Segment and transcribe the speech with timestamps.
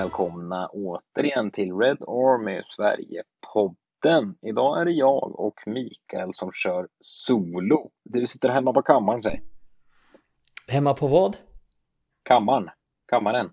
[0.00, 4.34] välkomna återigen till Red Army Sverige-podden.
[4.42, 7.90] Idag är det jag och Mikael som kör solo.
[8.04, 9.42] Du sitter hemma på kammaren, säg.
[10.68, 11.36] Hemma på vad?
[12.22, 12.70] Kammaren.
[13.08, 13.50] Kammaren.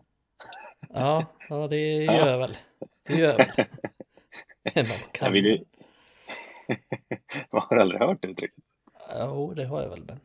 [0.90, 2.58] Ja, ja det gör jag väl.
[3.04, 3.48] Det gör jag väl.
[4.74, 5.46] Hemma på kammaren.
[5.46, 5.66] Jag ju...
[7.52, 8.64] har du aldrig hört det uttrycket?
[9.20, 10.20] Jo, det har jag väl, men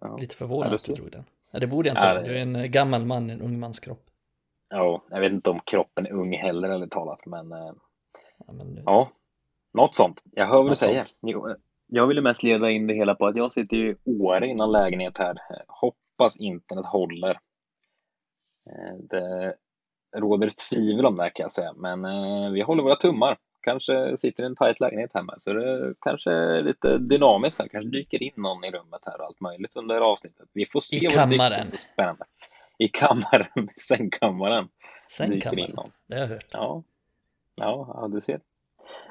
[0.00, 0.16] Ja.
[0.16, 1.24] lite förvånad Ja, att du drog den.
[1.50, 3.80] Ja, det borde jag inte Ja, det- Du är en gammal man, en ung mans
[3.80, 4.05] kropp.
[4.68, 7.72] Ja, jag vet inte om kroppen är ung heller eller talat, men eh,
[8.46, 9.10] Ja, men, ja,
[9.74, 10.22] något sånt.
[10.32, 11.02] Jag hör vad du säger.
[11.02, 11.34] sånt.
[11.46, 11.54] Eh,
[11.86, 14.72] Jag ville mest leda in det hela på att jag sitter i Åre i någon
[14.72, 15.38] lägenhet här.
[15.68, 17.30] Hoppas internet håller.
[18.70, 19.54] Eh, Det
[20.16, 22.02] råder tvivel om det här kan jag säga, men
[22.52, 23.36] vi håller våra tummar.
[23.60, 27.58] Kanske sitter i en tajt lägenhet hemma, så det kanske är lite dynamiskt.
[27.70, 30.48] Kanske dyker in någon i rummet här och allt möjligt under avsnittet.
[30.52, 31.68] Vi får se I vad det kammaren.
[31.68, 31.78] upp.
[31.78, 32.24] Spännande.
[32.78, 34.68] I kammaren, sängkammaren.
[35.74, 35.90] Någon.
[36.06, 36.46] Det har jag hört.
[36.50, 36.82] Ja,
[37.54, 38.40] ja, du ser.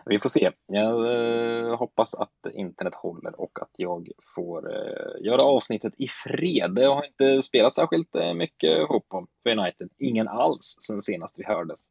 [0.06, 0.52] Vi får se.
[0.66, 6.76] Jag eh, hoppas att internet håller och att jag får eh, göra avsnittet i fred.
[6.76, 9.90] Det har inte spelat särskilt eh, mycket fotboll för United.
[9.98, 11.90] Ingen alls sen senast vi hördes.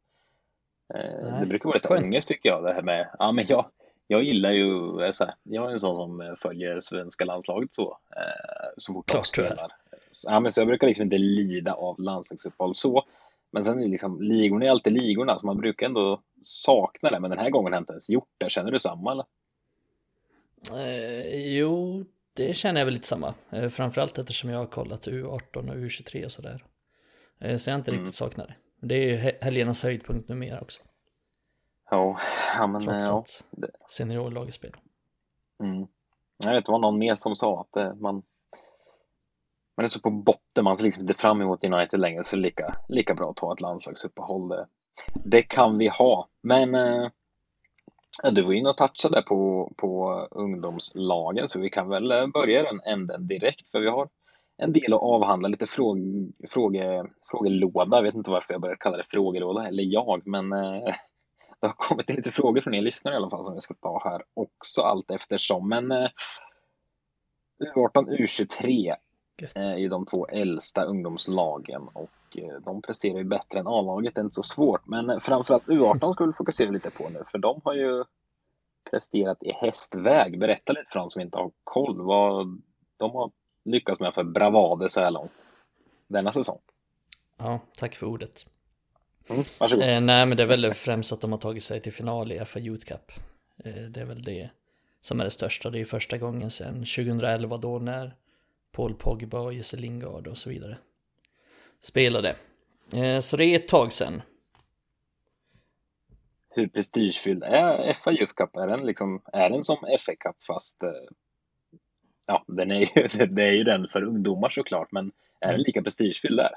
[0.93, 2.03] Nej, det brukar vara lite skönt.
[2.03, 2.63] ångest tycker jag.
[2.63, 3.65] Det här med, ja, men jag,
[4.07, 4.67] jag gillar ju,
[5.13, 9.07] så här, jag är en sån som eh, följer svenska landslaget så, eh, så fort
[9.07, 9.45] de Klart är.
[9.45, 9.71] spelar.
[10.11, 13.03] Så, ja, men så jag brukar liksom inte lida av landslagsuppehåll så.
[13.51, 17.19] Men sen är liksom, ligorna är alltid ligorna, så man brukar ändå sakna det.
[17.19, 18.49] Men den här gången har jag inte ens gjort det.
[18.49, 19.25] Känner du samma eller?
[20.73, 23.33] Eh, jo, det känner jag väl lite samma.
[23.49, 26.63] Eh, framförallt eftersom jag har kollat U18 och U23 och sådär.
[27.39, 28.01] Eh, så jag har inte Mm.
[28.01, 28.55] riktigt saknat det.
[28.87, 30.81] Det är ju he- helgernas höjdpunkt numera också.
[31.89, 32.19] Ja,
[32.57, 33.17] ja men Trots ja.
[33.19, 34.79] att det- seniorlaget spelar.
[35.63, 35.87] Mm.
[36.45, 38.23] Jag vet, det var någon mer som sa att det, man,
[39.77, 42.75] man är så på botten, man ser liksom inte fram emot United längre, så lika,
[42.87, 44.49] lika bra att ta ett landslagsuppehåll.
[44.49, 44.67] Det,
[45.25, 46.27] det kan vi ha.
[46.41, 47.07] Men eh,
[48.31, 52.81] du var inne och touchade på, på ungdomslagen, så vi kan väl eh, börja den
[52.81, 54.09] änden direkt, för vi har
[54.57, 55.97] en del att avhandla, lite fråg,
[56.49, 57.97] fråge, frågelåda.
[57.97, 60.93] Jag vet inte varför jag började kalla det frågelåda, eller jag, men eh,
[61.65, 63.73] det har kommit in lite frågor från er lyssnare i alla fall som jag ska
[63.73, 65.69] ta här också allt eftersom.
[65.69, 66.09] Men eh,
[67.75, 68.95] U18, U23
[69.37, 69.51] Gött.
[69.55, 74.15] är ju de två äldsta ungdomslagen och eh, de presterar ju bättre än A-laget.
[74.15, 77.23] Det är inte så svårt, men eh, framförallt U18 ska vi fokusera lite på nu,
[77.31, 78.03] för de har ju
[78.91, 80.39] presterat i hästväg.
[80.39, 82.61] Berätta lite för de som inte har koll vad
[82.97, 83.31] de har
[83.63, 85.31] lyckats med för bravader så här långt
[86.07, 86.59] denna säsong.
[87.37, 88.45] Ja, tack för ordet.
[89.29, 89.89] Mm, varsågod.
[89.89, 92.45] Eh, nej, men det är väl främst att de har tagit sig till final i
[92.45, 93.11] FA Youth Cup.
[93.65, 94.49] Eh, det är väl det
[95.01, 95.69] som är det största.
[95.69, 98.15] Det är första gången sedan 2011 då när
[98.71, 100.77] Paul Pogba och Jesse Lingard och så vidare
[101.81, 102.35] spelade.
[102.93, 104.21] Eh, så det är ett tag sedan.
[106.49, 108.55] Hur prestigefylld är FA Youth Cup?
[108.55, 110.89] Är den, liksom, är den som FA Cup fast eh,
[112.25, 115.63] ja, den är ju, det är ju den för ungdomar såklart, men är den Mm.
[115.65, 116.51] lika prestigefylld där?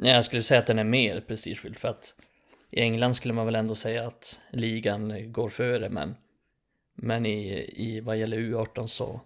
[0.00, 2.14] Nej, Jag skulle säga att den är mer prestigefylld för att
[2.70, 6.14] i England skulle man väl ändå säga att ligan går före men
[6.94, 9.20] men i, i vad gäller U18 så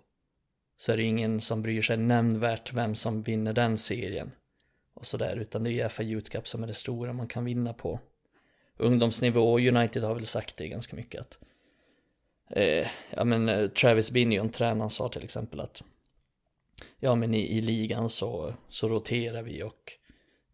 [0.76, 4.32] så är det ingen som bryr sig nämnvärt vem som vinner den serien
[4.94, 7.44] och sådär utan det är ju FA Youth Cup som är det stora man kan
[7.44, 8.00] vinna på.
[8.76, 11.38] Ungdomsnivå och United har väl sagt det ganska mycket att
[12.50, 15.82] eh, ja men eh, Travis Binion, tränaren, sa till exempel att
[16.98, 19.92] ja men i, i ligan så, så roterar vi och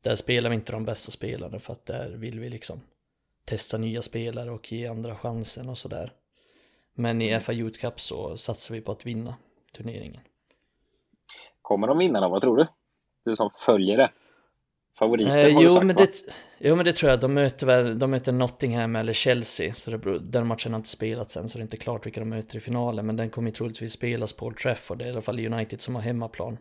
[0.08, 2.80] där spelar vi inte de bästa spelarna för att där vill vi liksom
[3.44, 6.12] testa nya spelare och ge andra chansen och sådär.
[6.94, 9.34] Men i FA Youth Cup så satsar vi på att vinna
[9.72, 10.20] turneringen.
[11.62, 12.28] Kommer de vinna då?
[12.28, 12.66] Vad tror du?
[13.24, 14.10] Du som följer det.
[14.98, 16.04] Favoriter Eh, har du jo, sagt men va?
[16.04, 19.90] det, jo men det tror jag, de möter väl, de möter Nottingham eller Chelsea, så
[19.90, 22.56] det den matchen har inte spelats än så det är inte klart vilka de möter
[22.56, 25.46] i finalen, men den kommer troligtvis spelas på Old Trafford, det är i alla fall
[25.46, 26.58] United som har hemmaplan.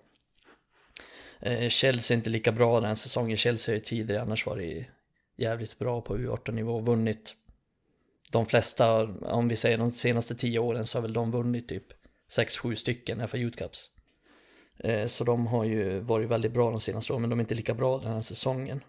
[1.39, 4.88] Eh, Chelsea är inte lika bra den säsongen, Chelsea har ju tidigare annars varit
[5.38, 7.36] jävligt bra på U18-nivå och vunnit
[8.31, 11.86] de flesta, om vi säger de senaste tio åren så har väl de vunnit typ
[12.38, 13.89] 6-7 stycken FA Youth Cups.
[14.80, 17.56] Eh, Så de har ju varit väldigt bra de senaste åren, men de är inte
[17.56, 18.84] lika bra den här säsongen.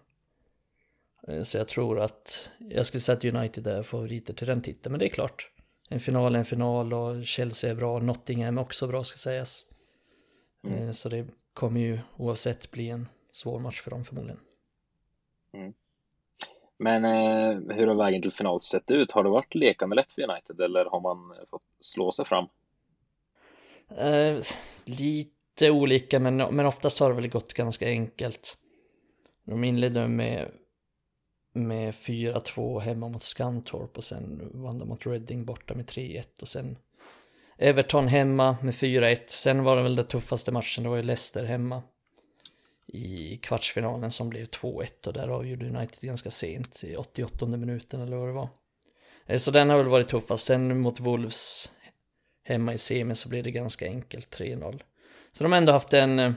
[1.27, 4.91] Eh, Så jag tror att, jag skulle säga att United är favoriter till den titeln,
[4.91, 5.51] men det är klart.
[5.89, 9.65] En final är en final och Chelsea är bra, Nottingham är också bra ska sägas.
[10.67, 10.93] Mm.
[10.93, 14.39] Så det kommer ju oavsett bli en svår match för dem förmodligen.
[16.77, 19.11] Men eh, hur har vägen till final sett ut?
[19.11, 22.45] Har det varit lekande lätt för United eller har man fått slå sig fram?
[23.97, 24.43] Eh,
[24.85, 28.57] lite olika, men, men oftast har det väl gått ganska enkelt.
[29.43, 30.51] De inledde med,
[31.53, 36.47] med 4-2 hemma mot Skantorp och sen vann de mot Reading borta med 3-1 och
[36.47, 36.77] sen
[37.61, 39.19] Everton hemma med 4-1.
[39.27, 41.83] Sen var det väl den tuffaste matchen, det var ju Leicester hemma
[42.87, 48.17] i kvartsfinalen som blev 2-1 och där avgjorde United ganska sent i 88 minuten eller
[48.17, 48.49] vad det var.
[49.25, 50.45] Eh, så den har väl varit tuffast.
[50.45, 51.71] Sen mot Wolves
[52.43, 54.81] hemma i semi så blev det ganska enkelt 3-0.
[55.31, 56.33] Så de har ändå haft en eh,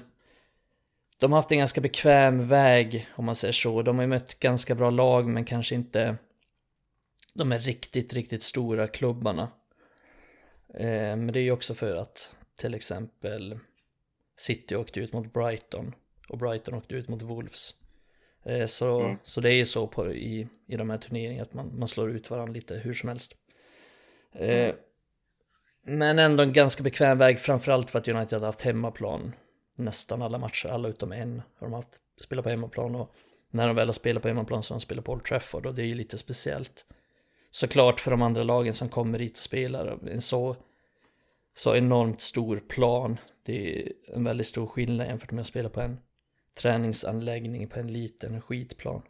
[1.19, 3.83] de har haft en ganska bekväm väg om man säger så.
[3.83, 6.17] De har ju mött ganska bra lag men kanske inte
[7.35, 9.49] de är riktigt, riktigt stora klubbarna.
[10.75, 13.59] Eh, men det är ju också för att till exempel
[14.37, 15.95] City åkte ut mot Brighton
[16.29, 17.75] och Brighton åkte ut mot Wolves.
[18.45, 19.17] Eh, så, mm.
[19.23, 22.11] så det är ju så på, i, i de här turneringarna att man, man slår
[22.11, 23.37] ut varandra lite hur som helst.
[24.33, 24.77] Eh, mm.
[25.85, 29.33] Men ändå en ganska bekväm väg, framförallt för att United hade haft hemmaplan
[29.77, 33.15] nästan alla matcher, alla utom en har de haft spelat på hemmaplan och
[33.51, 35.75] när de väl har spelat på hemmaplan så har de spelat på Old Trafford och
[35.75, 36.87] det är ju lite speciellt.
[37.55, 40.57] Såklart för de andra lagen som kommer hit och spelar, en så,
[41.55, 45.81] så enormt stor plan, det är en väldigt stor skillnad jämfört med att spela på
[45.81, 45.99] en
[46.55, 49.03] träningsanläggning på en liten skitplan.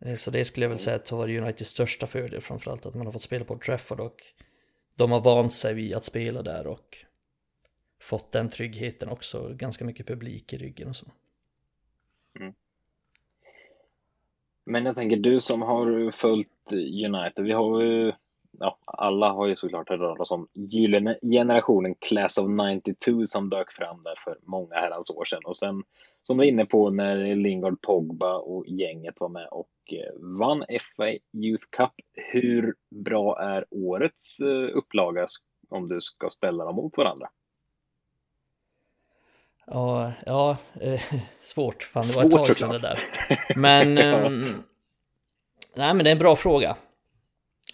[0.00, 2.94] Eh, så det skulle jag väl säga att har varit Uniteds största fördel framförallt att
[2.94, 4.16] man har fått spela på Trafford och
[4.94, 6.98] de har vant sig vid att spela där och
[8.00, 11.06] fått den tryggheten också, ganska mycket publik i ryggen och så.
[12.40, 12.54] Mm.
[14.66, 16.72] Men jag tänker du som har följt
[17.06, 18.12] United, vi har ju
[18.58, 23.72] ja, alla har ju såklart hört talas om gyllene generationen Class of 92 som dök
[23.72, 25.82] fram där för många herrans år sedan och sen
[26.22, 30.64] som du var inne på när Lingard, Pogba och gänget var med och eh, vann
[30.96, 31.08] FA
[31.38, 31.92] Youth Cup.
[32.12, 32.74] Hur
[33.04, 35.26] bra är årets eh, upplaga
[35.68, 37.28] om du ska ställa dem mot varandra?
[39.70, 41.02] Ja, ja eh,
[41.40, 41.82] svårt.
[41.82, 43.00] Fan, det var ett tag sedan det där.
[43.56, 44.30] Men, eh,
[45.76, 46.76] nej men det är en bra fråga.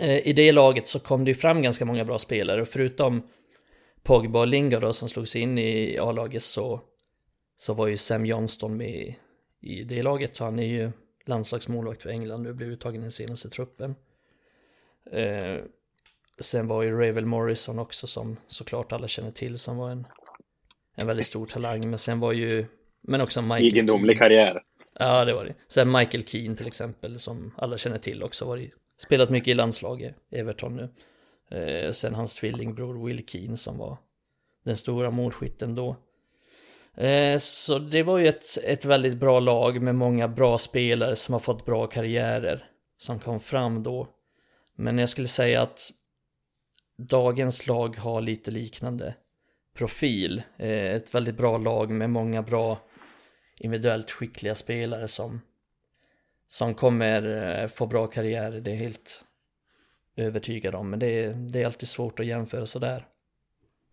[0.01, 3.23] Eh, I det laget så kom det ju fram ganska många bra spelare, förutom
[4.03, 6.81] Pogba och Lingard då, som slog sig in i A-laget så,
[7.57, 9.15] så var ju Sam Johnston med
[9.61, 10.39] i det laget.
[10.39, 10.93] Han är ju
[11.27, 13.95] landslagsmålvakt för England nu, blev uttagen i den senaste truppen.
[15.13, 15.65] Eh,
[16.41, 20.07] sen var ju Ravel Morrison också som såklart alla känner till som var en,
[20.97, 21.91] en väldigt stor talang.
[21.91, 22.67] Men sen var ju,
[23.03, 24.63] men också Michael Egendomlig karriär.
[24.99, 25.55] Ja, det var det.
[25.69, 30.15] Sen Michael Keane till exempel som alla känner till också var Spelat mycket i landslaget,
[30.31, 30.89] Everton nu.
[31.59, 33.99] Eh, sen hans tvillingbror Will Keane som var
[34.65, 35.97] den stora målskytten då.
[36.97, 41.33] Eh, så det var ju ett, ett väldigt bra lag med många bra spelare som
[41.33, 44.09] har fått bra karriärer som kom fram då.
[44.77, 45.91] Men jag skulle säga att
[46.99, 49.15] dagens lag har lite liknande
[49.77, 50.43] profil.
[50.57, 52.79] Eh, ett väldigt bra lag med många bra
[53.59, 55.41] individuellt skickliga spelare som
[56.49, 57.23] som kommer
[57.63, 59.25] eh, få bra karriär, det är helt
[60.17, 60.91] övertygad om.
[60.91, 63.07] Men det är, det är alltid svårt att jämföra sådär.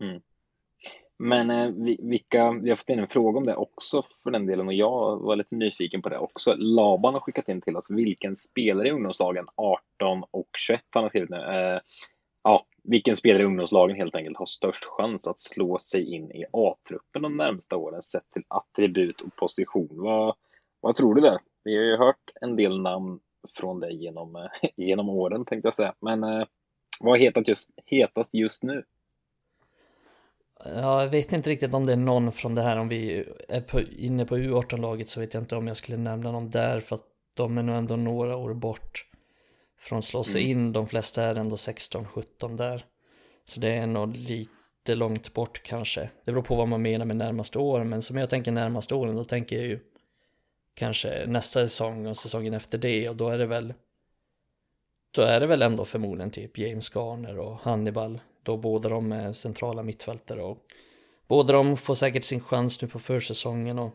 [0.02, 0.22] Mm.
[1.18, 1.70] Men eh,
[2.00, 5.20] vilka, vi har fått in en fråga om det också för den delen och jag
[5.20, 6.56] var lite nyfiken på det också.
[6.58, 11.10] Laban har skickat in till oss vilken spelare i ungdomslagen 18 och 21 han har
[11.10, 11.38] skrivit nu.
[11.38, 11.80] Eh,
[12.44, 16.46] ja, vilken spelare i ungdomslagen helt enkelt har störst chans att slå sig in i
[16.52, 19.90] A-truppen de närmsta åren sett till attribut och position.
[19.92, 20.36] Vad,
[20.82, 21.40] vad tror du där?
[21.64, 23.20] Vi har ju hört en del namn
[23.58, 25.94] från dig genom, eh, genom åren tänkte jag säga.
[26.02, 26.46] Men eh,
[27.00, 28.84] vad är hetast just, hetast just nu?
[30.66, 33.62] Ja, jag vet inte riktigt om det är någon från det här, om vi är
[33.62, 36.96] på, inne på U18-laget så vet jag inte om jag skulle nämna någon där för
[36.96, 39.06] att de är nog ändå några år bort
[39.84, 40.66] från att slå sig mm.
[40.66, 40.74] in.
[40.74, 42.86] De flesta är ändå 16-17 där.
[43.46, 46.10] Så det är nog lite långt bort kanske.
[46.26, 49.16] Det beror på vad man menar med närmaste åren, men som jag tänker närmaste åren,
[49.16, 49.80] då tänker jag ju
[50.74, 53.74] kanske nästa säsong och säsongen efter det och då är det väl
[55.12, 59.34] då är det väl ändå förmodligen typ James Garner och Hannibal då båda de är
[59.34, 60.58] centrala mittfältare och
[61.28, 63.92] båda de får säkert sin chans nu på försäsongen och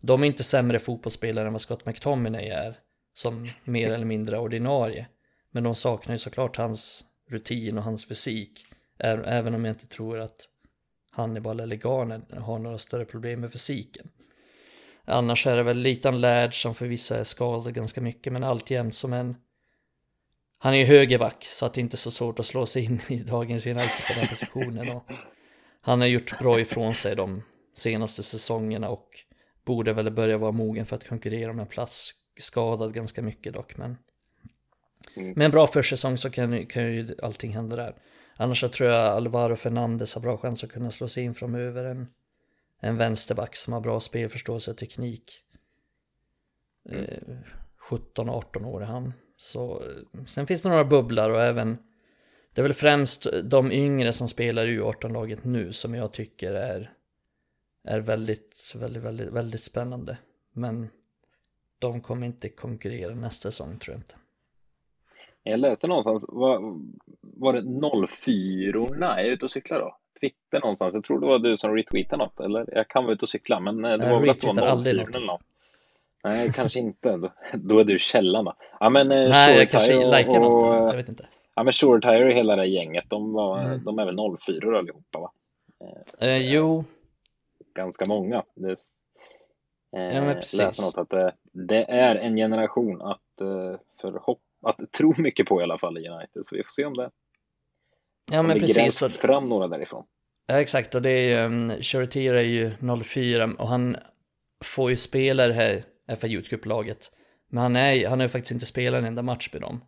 [0.00, 2.78] de är inte sämre fotbollsspelare än vad Scott McTominay är
[3.14, 5.06] som mer eller mindre ordinarie
[5.56, 8.66] men de saknar ju såklart hans rutin och hans fysik.
[8.98, 10.48] Även om jag inte tror att
[11.10, 14.08] Hannibal eller Garner har några större problem med fysiken.
[15.04, 19.12] Annars är det väl Litan Laird som förvisso är skadad ganska mycket men alltjämt som
[19.12, 19.36] en
[20.58, 23.00] Han är ju högerback så att det inte är så svårt att slå sig in
[23.08, 25.04] i dagens United på den positionen och
[25.80, 27.42] Han har gjort bra ifrån sig de
[27.74, 29.08] senaste säsongerna och
[29.64, 33.76] Borde väl börja vara mogen för att konkurrera om en plats Skadad ganska mycket dock
[33.76, 33.96] men
[35.14, 35.32] mm.
[35.36, 37.94] Med en bra försäsong så kan, kan ju allting hända där
[38.38, 41.84] Annars så tror jag Alvaro Fernandes har bra chans att kunna slå sig in framöver
[41.84, 42.06] en
[42.80, 45.42] en vänsterback som har bra spelförståelse och teknik.
[46.88, 47.36] Eh,
[47.90, 49.12] 17-18 år är han.
[49.36, 51.78] Så, eh, sen finns det några bubblar och även
[52.52, 56.92] det är väl främst de yngre som spelar i U18-laget nu som jag tycker är,
[57.84, 60.18] är väldigt, väldigt, väldigt, väldigt spännande.
[60.52, 60.88] Men
[61.78, 64.16] de kommer inte konkurrera nästa säsong tror jag inte.
[65.50, 66.80] Jag läste någonstans, var,
[67.20, 69.96] var det 04 är ute och cyklar då?
[70.20, 73.24] Twitter någonstans, jag tror det var du som retweetade något, eller jag kan vara ute
[73.24, 75.40] och cykla, men eh, det jag var väl att det var 04 eller något.
[76.24, 77.30] Nej, kanske inte.
[77.54, 78.54] Då, är du källan då.
[78.80, 81.26] Ja, men eh, Nej, jag kanske likar något, jag vet inte.
[81.54, 83.84] Ja, men Shore Tire och hela det gänget, de, var, mm.
[83.84, 85.30] de är väl 04 allihopa va?
[86.20, 86.84] Eh, jo.
[87.74, 88.42] Ganska många.
[88.54, 88.76] Det,
[89.96, 90.58] eh, ja, men precis.
[90.58, 95.60] Läser något att det, det, är en generation att, eh, förhopp, att tro mycket på
[95.60, 97.10] i alla fall i United, så vi får se om det
[98.30, 98.98] Ja men precis.
[98.98, 99.08] Så...
[99.08, 100.04] fram några därifrån.
[100.46, 102.72] Ja exakt, och det är ju, um, är ju
[103.04, 103.96] 04 och han
[104.64, 105.84] får ju spela det här
[106.16, 107.10] FA Youth Cup-laget.
[107.48, 109.84] Men han, är, han har ju faktiskt inte spelat en enda match med dem.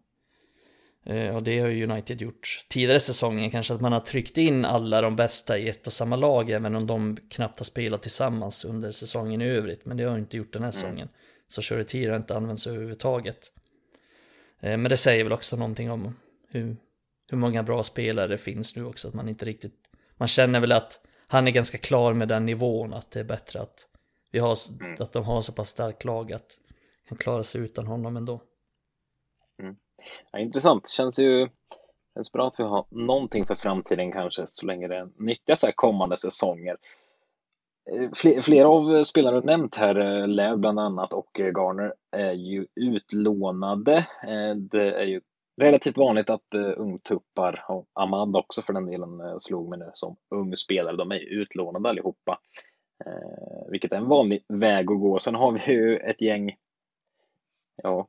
[1.11, 4.65] Uh, och det har ju United gjort tidigare säsongen, kanske att man har tryckt in
[4.65, 8.65] alla de bästa i ett och samma lag, även om de knappt har spelat tillsammans
[8.65, 9.85] under säsongen i övrigt.
[9.87, 10.73] Men det har inte gjort den här mm.
[10.73, 11.09] säsongen.
[11.49, 13.53] Så Shorty har inte använts överhuvudtaget.
[14.65, 16.17] Uh, men det säger väl också någonting om
[16.49, 16.77] hur
[17.29, 19.75] hur många bra spelare det finns nu också, att man inte riktigt,
[20.17, 23.61] man känner väl att han är ganska klar med den nivån, att det är bättre
[23.61, 23.87] att
[24.31, 24.97] vi har, mm.
[25.01, 26.59] att de har så pass starkt lag att
[27.09, 28.41] kan klara sig utan honom ändå.
[29.63, 29.77] Mm.
[30.33, 31.49] Ja, intressant, känns ju
[32.15, 36.17] känns bra att vi har någonting för framtiden kanske så länge det nyttjas här kommande
[36.17, 36.77] säsonger.
[37.93, 42.33] Eh, flera av eh, spelarna du nämnt här, eh, Läv bland annat och Garner, är
[42.33, 44.07] ju utlånade.
[44.57, 45.21] Det är ju
[45.61, 50.57] relativt vanligt att ungtuppar, och Ahmad också för den delen, slog mig nu som ung
[50.57, 50.97] spelare.
[50.97, 52.39] De är utlånade allihopa.
[53.71, 55.19] Vilket är en vanlig väg att gå.
[55.19, 56.57] Sen har vi ju ett gäng,
[57.83, 58.09] ja,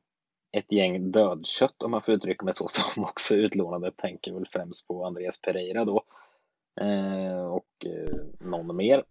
[0.52, 3.92] ett gäng dödkött om man får uttrycka mig så, som också är utlånade.
[3.96, 6.02] Tänker väl främst på Andreas Pereira då.
[7.50, 7.86] Och
[8.40, 9.04] någon mer.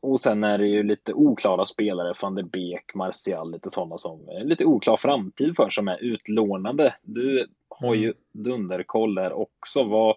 [0.00, 4.28] Och sen är det ju lite oklara spelare, van de Beek, Martial, lite sådana som
[4.28, 6.94] är lite oklar framtid för som är utlånade.
[7.02, 8.16] Du har ju mm.
[8.32, 9.84] dunderkoll där också.
[9.84, 10.16] Vad,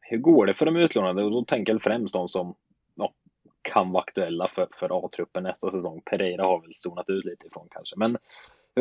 [0.00, 1.24] hur går det för de utlånade?
[1.24, 2.54] Och då tänker jag främst de som
[2.94, 3.12] ja,
[3.62, 6.02] kan vara aktuella för, för A-truppen nästa säsong.
[6.04, 7.96] Pereira har väl zonat ut lite ifrån kanske.
[7.96, 8.18] Men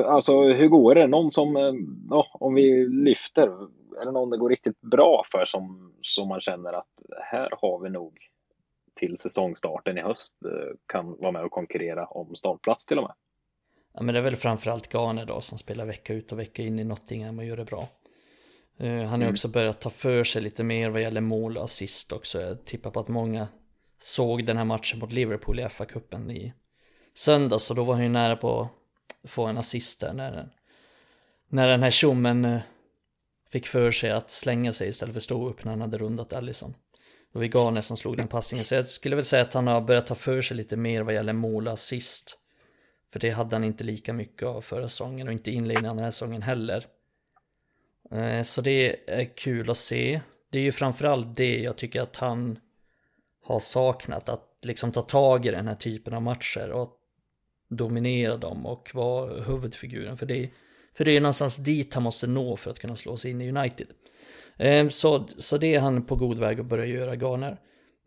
[0.05, 1.07] alltså hur går det?
[1.07, 1.55] Någon som,
[2.09, 3.47] ja, om vi lyfter,
[4.01, 7.79] är det någon det går riktigt bra för som, som man känner att här har
[7.79, 8.17] vi nog
[8.95, 13.13] till säsongstarten i höst eh, kan vara med och konkurrera om startplats till och med.
[13.93, 16.79] Ja men det är väl framförallt Gane då som spelar vecka ut och vecka in
[16.79, 17.87] i Nottingham och gör det bra.
[18.81, 19.29] Uh, han har mm.
[19.29, 22.41] också börjat ta för sig lite mer vad gäller mål och assist också.
[22.41, 23.47] Jag tippar på att många
[23.97, 26.53] såg den här matchen mot Liverpool i FA-cupen i
[27.13, 28.69] söndags och då var han ju nära på
[29.23, 30.49] att få en assist där när den,
[31.49, 32.61] när den här tjommen uh,
[33.51, 36.33] fick för sig att slänga sig istället för att stå upp när han hade rundat
[36.33, 36.75] Allison.
[37.33, 38.65] Det var Gane som slog den passningen.
[38.65, 41.13] Så jag skulle väl säga att han har börjat ta för sig lite mer vad
[41.13, 42.39] gäller mål och assist.
[43.11, 46.03] För det hade han inte lika mycket av förra säsongen och inte inledningen av den
[46.03, 46.87] här säsongen heller.
[48.11, 50.21] Eh, så det är kul att se.
[50.49, 52.59] Det är ju framförallt det jag tycker att han
[53.43, 54.29] har saknat.
[54.29, 56.97] Att liksom ta tag i den här typen av matcher och
[57.69, 60.17] dominera dem och vara huvudfiguren.
[60.17, 60.49] För det,
[60.93, 63.49] för det är någonstans dit han måste nå för att kunna slå sig in i
[63.49, 63.87] United.
[64.57, 67.57] Ehm, så, så det är han på god väg att börja göra, Garner.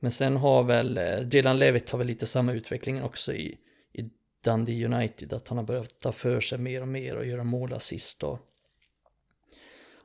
[0.01, 3.59] Men sen har väl, eh, Dylan Levitt har väl lite samma utveckling också i,
[3.93, 4.11] i
[4.45, 7.73] Dundee United, att han har börjat ta för sig mer och mer och göra mål
[7.73, 8.39] assist och,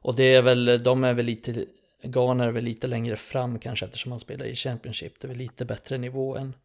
[0.02, 1.66] och det är väl, de är väl lite,
[2.04, 5.38] Garner är väl lite längre fram kanske eftersom han spelar i Championship, det är väl
[5.38, 6.56] lite bättre nivå än,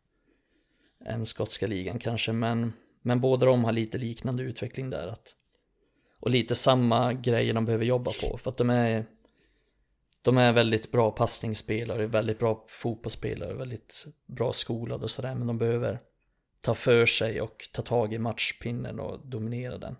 [1.04, 5.34] än skotska ligan kanske, men, men båda de har lite liknande utveckling där att,
[6.20, 9.04] och lite samma grejer de behöver jobba på, för att de är
[10.26, 15.58] de är väldigt bra passningsspelare, väldigt bra fotbollsspelare, väldigt bra skolade och sådär, men de
[15.58, 16.00] behöver
[16.60, 19.96] ta för sig och ta tag i matchpinnen och dominera den.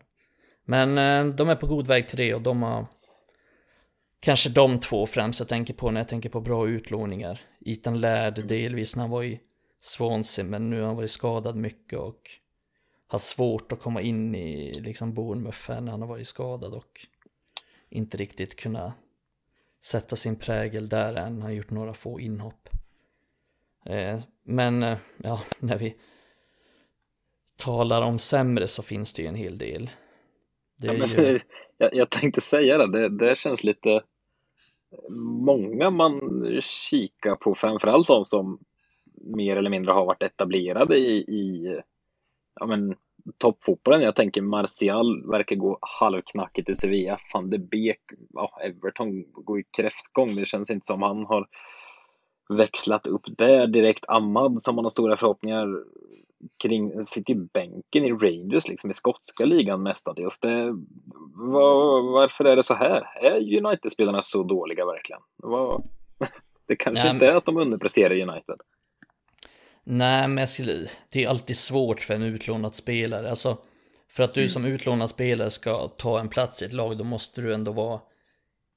[0.65, 2.87] Men eh, de är på god väg till det och de har
[4.21, 7.41] kanske de två främst jag tänker på när jag tänker på bra utlåningar.
[7.67, 9.41] Ethan Laird delvis när han var i
[9.81, 12.21] Swansea, men nu har han varit skadad mycket och
[13.07, 17.07] har svårt att komma in i liksom Bournemouth när han har varit skadad och
[17.91, 18.93] inte riktigt kunna
[19.87, 22.69] sätta sin prägel där än, han har gjort några få inhopp.
[23.85, 25.97] Eh, men eh, ja, när vi
[27.57, 29.91] talar om sämre så finns det ju en hel del.
[30.77, 31.41] Ja, ju...
[31.79, 34.03] jag, jag, tänkte säga det, det, det känns lite
[35.47, 36.21] många man
[36.63, 38.59] kikar på, framförallt de som
[39.21, 41.81] mer eller mindre har varit etablerade i, i
[42.61, 42.95] ja, men,
[43.39, 44.03] toppfotbollen.
[44.03, 47.19] Jag tänker Martial verkar gå halvknackigt i Sevilla.
[47.33, 48.01] Van de Beek,
[48.35, 50.37] ja, Everton går ju kräftgång.
[50.37, 51.47] Det känns inte som han har
[52.49, 54.05] växlat upp där direkt.
[54.09, 55.67] Ahmad som man har stora förhoppningar
[56.63, 60.41] kring, sitter i bänken i Rangers liksom i skotska ligan mestadels.
[60.41, 60.77] Det,
[61.35, 63.07] var, varför är det så här?
[63.23, 65.21] Är United-spelarna så dåliga verkligen?
[65.37, 65.83] Var,
[66.67, 68.61] det kanske Nej, inte är att de underpresterar United.
[69.89, 73.31] Nej, men jag skulle, det är alltid svårt för en utlånad spelare.
[73.31, 73.59] Alltså,
[74.09, 74.49] för att du mm.
[74.49, 78.01] som utlånad spelare ska ta en plats i ett lag, då måste du ändå vara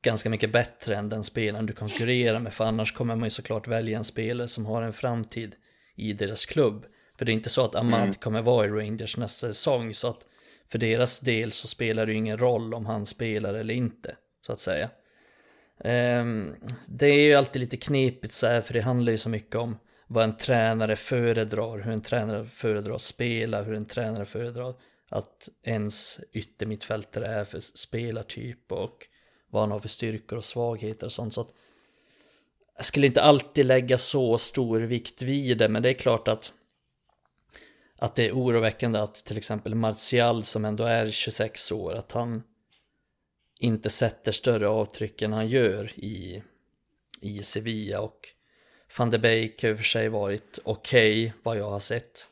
[0.04, 2.54] ganska mycket bättre än den spelaren du konkurrerar med.
[2.54, 5.56] För annars kommer man ju såklart välja en spelare som har en framtid
[5.96, 6.86] i deras klubb.
[7.18, 8.14] För det är inte så att Ahmad mm.
[8.14, 9.94] kommer vara i Rangers nästa säsong.
[9.94, 10.26] Så att
[10.72, 14.16] för deras del så spelar det ju ingen roll om han spelar eller inte.
[14.42, 14.90] Så att säga.
[15.84, 16.56] Um,
[16.88, 19.78] det är ju alltid lite knepigt så här, för det handlar ju så mycket om
[20.12, 24.76] vad en tränare föredrar, hur en tränare föredrar att spela, hur en tränare föredrar
[25.10, 29.08] att ens yttermittfältare är för spelartyp och
[29.50, 31.34] vad han har för styrkor och svagheter och sånt.
[31.34, 31.54] Så att
[32.76, 36.54] jag skulle inte alltid lägga så stor vikt vid det, men det är klart att
[38.02, 42.44] att det är oroväckande att till exempel Martial som ändå är 26 år, att han
[43.60, 46.44] inte sätter större avtryck än han gör i,
[47.22, 48.30] i Sevilla och
[48.98, 52.30] van de Beek har i och för sig varit okej okay, vad jag har sett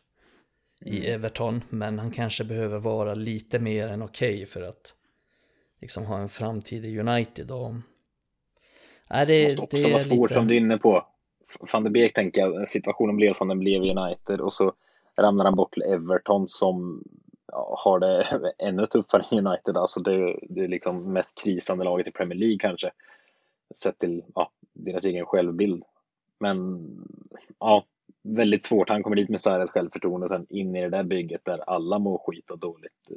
[0.82, 1.14] i mm.
[1.14, 4.96] Everton, men han kanske behöver vara lite mer än okej okay för att
[5.82, 7.52] liksom ha en framtid i United.
[7.52, 7.74] Och...
[9.10, 10.34] Nej, det, måste också det vara svårt lite...
[10.34, 11.08] som du är inne på.
[11.74, 14.74] Van de Beek tänker jag, situationen blev som den blev i United och så
[15.16, 17.04] ramlar han bort till Everton som
[17.54, 19.78] har det ännu tuffare än United.
[19.78, 22.92] Alltså det, det är liksom mest krisande laget i Premier League kanske.
[23.76, 25.84] Sett till ja, deras egen självbild.
[26.40, 26.86] Men
[27.60, 27.86] ja,
[28.24, 28.90] väldigt svårt.
[28.90, 32.00] Han kommer dit med starkt självförtroende och sen in i det där bygget där alla
[32.00, 33.08] mår skit och dåligt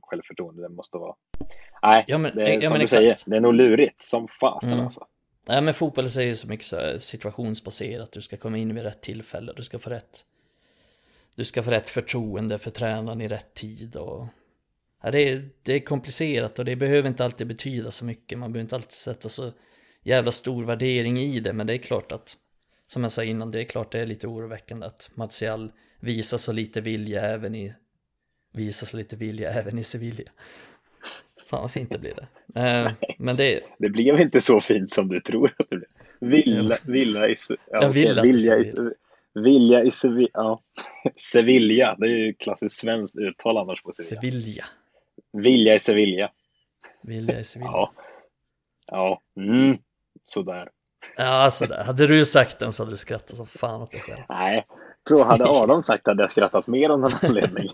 [0.00, 0.62] självförtroende.
[0.62, 1.14] Det måste vara.
[1.82, 3.00] Nej, ja, men, det är, ja, som du exakt.
[3.00, 4.84] säger, det är nog lurigt som fasen mm.
[4.84, 5.06] alltså.
[5.48, 8.12] Nej, men fotboll säger ju så mycket så situationsbaserat.
[8.12, 9.52] Du ska komma in vid rätt tillfälle.
[9.56, 10.24] Du ska få rätt
[11.34, 14.26] du ska få rätt förtroende för tränaren i rätt tid och
[15.02, 18.38] ja, det, är, det är komplicerat och det behöver inte alltid betyda så mycket.
[18.38, 19.52] Man behöver inte alltid sätta så
[20.02, 22.36] jävla stor värdering i det, men det är klart att
[22.92, 26.52] som jag sa innan, det är klart det är lite oroväckande att Martial visar så
[26.52, 27.74] lite vilja även i
[28.52, 30.30] visar så lite vilja även i Sevilla.
[31.50, 32.60] Fan vad fint det blir det.
[32.60, 33.60] Eh, men det...
[33.78, 35.88] det blev inte så fint som du tror att det blev.
[36.20, 37.34] Villa, villa i...
[37.48, 38.72] Ja, jag vill att vilja i,
[39.34, 40.30] Vilja i Sevilla.
[40.32, 40.60] Ja.
[41.16, 44.20] Sevilla, det är ju klassiskt svenskt uttal annars på Sevilla.
[44.20, 44.64] Sevilla.
[45.32, 46.30] Vilja i Sevilla.
[47.02, 47.70] Vilja i Sevilla.
[47.70, 47.92] Ja.
[48.86, 49.78] Ja, mm.
[50.26, 50.68] sådär.
[51.16, 51.84] Ja, sådär.
[51.84, 54.22] Hade du sagt den så hade du skrattat som fan åt dig själv.
[54.28, 54.66] Nej,
[55.08, 57.68] tror hade Adam sagt hade jag skrattat mer av någon anledning.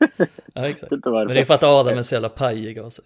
[0.54, 0.92] ja, exakt.
[1.04, 3.04] Men det är för att Adam är så jävla pajig av sig.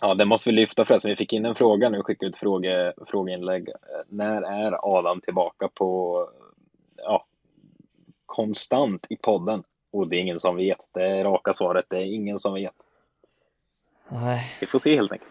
[0.00, 1.08] Ja, det måste vi lyfta förresten.
[1.08, 3.68] Vi fick in en fråga nu, skickade ut fråge, frågeinlägg.
[4.08, 6.28] När är Adam tillbaka på
[6.96, 7.24] ja,
[8.26, 9.62] konstant i podden.
[9.92, 10.78] Och det är ingen som vet.
[10.94, 11.84] Det är raka svaret.
[11.88, 12.74] Det är ingen som vet.
[14.08, 14.56] Nej.
[14.60, 15.30] Vi får se helt enkelt.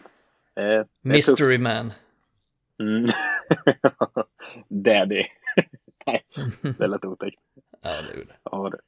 [0.55, 1.61] Eh, Mystery tufft.
[1.61, 1.93] man.
[2.79, 3.05] Mm.
[4.83, 5.23] Daddy.
[6.05, 6.21] Nej,
[6.77, 7.39] det lät otäckt.
[7.81, 8.79] ja, det gjorde ja, det.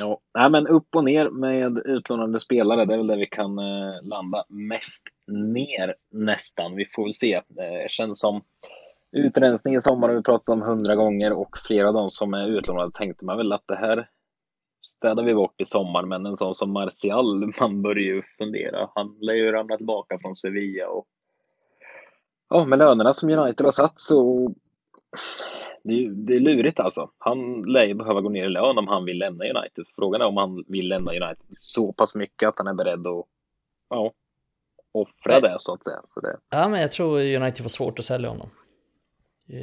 [0.00, 2.84] Ja, Nej, men upp och ner med utlånade spelare.
[2.84, 6.76] Det är väl där vi kan eh, landa mest ner nästan.
[6.76, 7.42] Vi får väl se.
[7.48, 8.42] Det känns som
[9.12, 12.48] Utrensning i sommar har vi pratat om hundra gånger och flera av de som är
[12.48, 14.08] utlånade tänkte man väl att det här
[14.86, 18.90] städar vi bort i sommar, men en sån som Martial, man börjar ju fundera.
[18.94, 21.06] Han lär ju ramla tillbaka från Sevilla och
[22.50, 24.50] ja, med lönerna som United har satt så
[25.82, 27.10] det är, det är lurigt alltså.
[27.18, 29.84] Han lär ju behöva gå ner i lön om han vill lämna United.
[29.94, 33.26] Frågan är om han vill lämna United så pass mycket att han är beredd att
[33.90, 34.12] ja,
[34.92, 36.00] offra det så att säga.
[36.04, 36.36] Så det...
[36.50, 38.50] Ja, men jag tror United får svårt att sälja honom.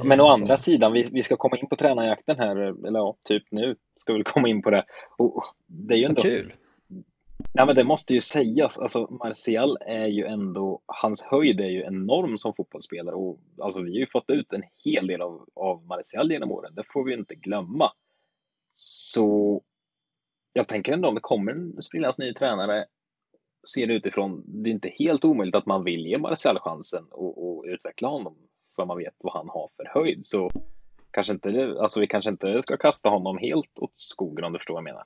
[0.04, 3.42] Men å andra sidan, vi, vi ska komma in på tränarjakten här, eller ja, typ
[3.50, 4.84] nu ska vi komma in på det.
[5.16, 6.22] Och det är ju ändå...
[6.22, 6.52] Kul!
[7.52, 11.82] Nej men det måste ju sägas, alltså Martial är ju ändå, hans höjd är ju
[11.82, 15.86] enorm som fotbollsspelare och alltså vi har ju fått ut en hel del av, av
[15.86, 17.92] Martial genom åren, det får vi inte glömma.
[18.72, 19.62] Så
[20.52, 22.86] jag tänker ändå om det kommer en sprillans ny tränare,
[23.74, 27.48] ser det utifrån, det är inte helt omöjligt att man vill ge Martial chansen och,
[27.48, 28.36] och utveckla honom
[28.76, 30.24] för man vet vad han har för höjd.
[30.24, 30.50] Så
[31.10, 34.74] kanske inte, alltså vi kanske inte ska kasta honom helt åt skogen om du förstår
[34.74, 35.04] vad jag menar.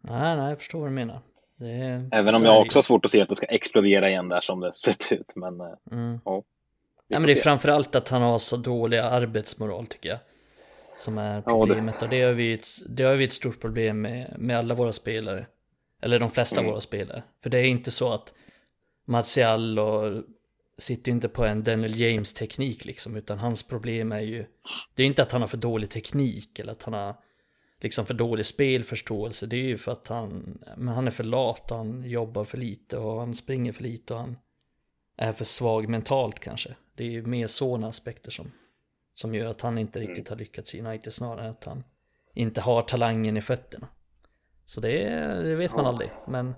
[0.00, 1.20] Nej, nej, jag förstår vad du menar.
[1.60, 4.40] Är, Även om jag också har svårt att se att det ska explodera igen där
[4.40, 5.32] som det sett ut.
[5.34, 6.20] Men eh, mm.
[6.24, 6.42] ja.
[7.08, 7.40] Ja, men det är se.
[7.42, 10.18] framförallt att han har så dålig arbetsmoral tycker jag.
[10.96, 12.06] Som är problemet ja, det...
[12.06, 14.92] och det har vi ett, det har vi ett stort problem med, med alla våra
[14.92, 15.46] spelare.
[16.02, 16.68] Eller de flesta Mm.
[16.68, 17.22] av våra spelare.
[17.42, 18.34] För det är inte så att
[19.04, 20.22] Martial och
[20.78, 24.46] sitter inte på en Daniel James teknik liksom, utan hans problem är ju,
[24.94, 27.14] det är inte att han har för dålig teknik eller att han har
[27.80, 31.70] liksom för dålig spelförståelse, det är ju för att han, men han är för lat
[31.70, 34.36] och han jobbar för lite och han springer för lite och han
[35.16, 36.74] är för svag mentalt kanske.
[36.94, 38.52] Det är ju mer sådana aspekter som,
[39.14, 41.84] som gör att han inte riktigt har lyckats i United snarare än att han
[42.34, 43.88] inte har talangen i fötterna.
[44.64, 45.08] Så det,
[45.42, 46.54] det vet man aldrig, men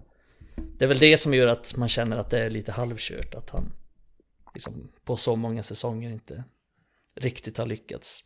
[0.79, 3.51] det är väl det som gör att man känner att det är lite halvkört, att
[3.51, 3.73] han
[4.55, 6.45] liksom på så många säsonger inte
[7.15, 8.25] riktigt har lyckats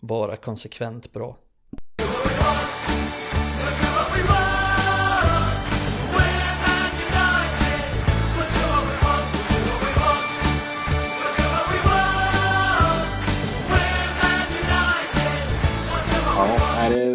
[0.00, 1.38] vara konsekvent bra.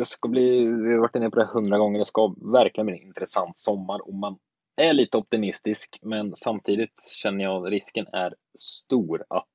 [0.02, 2.98] Det ska bli, vi har varit inne på det hundra gånger, det ska verkligen bli
[2.98, 4.38] en intressant sommar och man
[4.76, 9.48] är lite optimistisk, men samtidigt känner jag att risken är stor att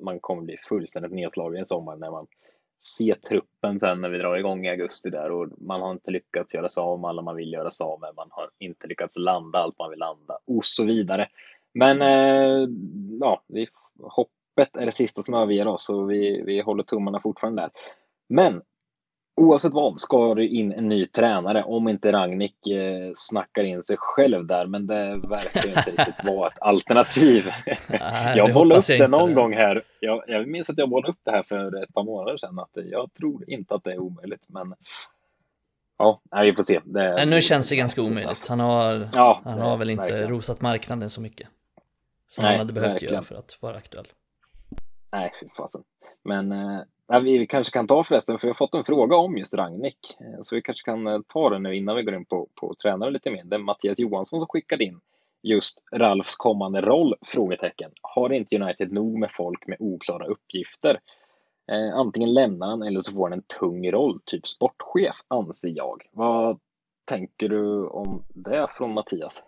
[0.00, 2.26] man kommer bli fullständigt nedslagen i sommar när man
[2.98, 6.54] ser truppen sen när vi drar igång i augusti där och man har inte lyckats
[6.54, 9.18] göra sig av med alla man vill göra sig av med, man har inte lyckats
[9.18, 11.28] landa allt man vill landa och så vidare.
[11.74, 12.68] Men eh,
[13.20, 13.68] ja, vi,
[14.02, 17.70] hoppet är det sista som överger oss och vi, vi håller tummarna fortfarande där.
[18.28, 18.62] Men
[19.36, 23.96] oavsett vad ska det in en ny tränare om inte Ragnik eh, snackar in sig
[23.98, 27.50] själv där, men det verkar inte riktigt vara ett alternativ.
[27.88, 29.82] Nej, jag det bollade upp jag det någon gång här.
[30.00, 32.70] Jag, jag minns att jag bollade upp det här för ett par månader sedan, att
[32.90, 34.74] jag tror inte att det är omöjligt, men
[35.98, 36.80] ja, vi får se.
[36.84, 38.46] Det, Nej, nu känns det ganska omöjligt.
[38.48, 40.28] Han har, Ja, han det- har väl inte verkligen.
[40.30, 41.48] rosat marknaden så mycket.
[42.26, 43.14] Som Nej, han hade behövt verkligen.
[43.14, 44.06] göra för att vara aktuell.
[45.12, 45.82] Nej, fy fasen.
[46.24, 49.54] Men eh, vi kanske kan ta förresten, för jag har fått en fråga om just
[49.54, 50.16] Ragnik.
[50.20, 52.74] Eh, så vi kanske kan eh, ta den nu innan vi går in på, på
[52.74, 53.44] tränare lite mer.
[53.44, 55.00] Det är Mattias Johansson som skickade in
[55.42, 57.14] just Ralfs kommande roll?
[57.22, 57.90] Frågetecken.
[58.02, 61.00] Har inte United nog med folk med oklara uppgifter?
[61.72, 66.08] Eh, antingen lämnar han eller så får han en tung roll, typ sportchef, anser jag.
[66.12, 66.60] Vad
[67.04, 69.42] tänker du om det från Mattias?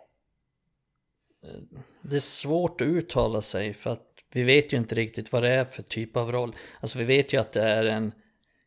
[1.43, 5.43] Eh, det är svårt att uttala sig för att vi vet ju inte riktigt vad
[5.43, 6.55] det är för typ av roll.
[6.79, 8.11] Alltså vi vet ju att det är en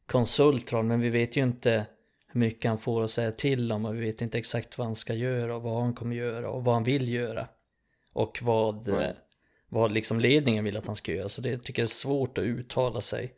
[0.06, 1.86] konsultroll men vi vet ju inte
[2.32, 4.96] hur mycket han får att säga till om och vi vet inte exakt vad han
[4.96, 7.48] ska göra och vad han kommer göra och vad han vill göra.
[8.12, 9.10] Och vad, eh,
[9.68, 11.28] vad liksom ledningen vill att han ska göra.
[11.28, 13.32] Så det tycker jag är svårt att uttala sig.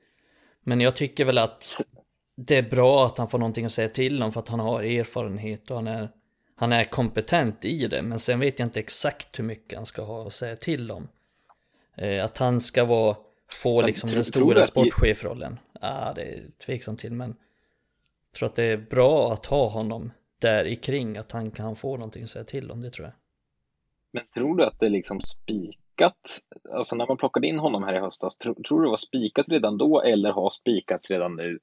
[0.63, 1.83] Men jag tycker väl att
[2.37, 4.83] det är bra att han får någonting att säga till om för att han har
[4.83, 6.11] erfarenhet och han är,
[6.57, 8.03] han är kompetent i det.
[8.03, 11.09] Men sen vet jag inte exakt hur mycket han ska ha att säga till om.
[12.01, 13.17] Eh, att han ska vara,
[13.63, 15.59] få liksom tror- den stora sportchefrollen.
[15.73, 17.37] Ja, ah, det är tveksamt till men
[18.31, 21.77] jag tror att det är bra att ha honom där i kring att han kan
[21.77, 23.15] få någonting att säga till om, det tror jag.
[24.13, 26.41] Men tror du att det är liksom spikat,
[26.75, 29.49] alltså när man plockade in honom här i höstas, tro, tror du det var spikat
[29.49, 31.59] redan då eller har spikats redan nu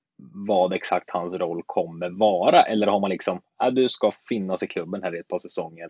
[0.47, 2.63] vad exakt hans roll kommer vara?
[2.63, 5.89] Eller har man liksom, äh, du ska finnas i klubben här i ett par säsonger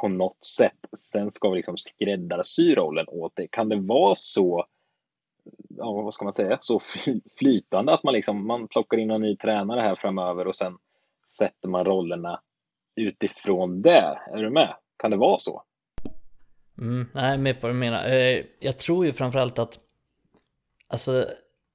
[0.00, 0.78] på något sätt.
[0.96, 3.48] Sen ska vi liksom skräddarsy rollen åt det.
[3.48, 4.66] Kan det vara så,
[5.68, 6.80] ja vad ska man säga, så
[7.38, 10.78] flytande att man liksom, man plockar in en ny tränare här framöver och sen
[11.30, 12.40] sätter man rollerna
[12.96, 14.18] utifrån det?
[14.32, 14.76] Är du med?
[14.96, 15.62] Kan det vara så?
[16.78, 18.08] Mm, är med på vad du menar.
[18.08, 19.78] Eh, jag tror ju framförallt att
[20.90, 21.28] Alltså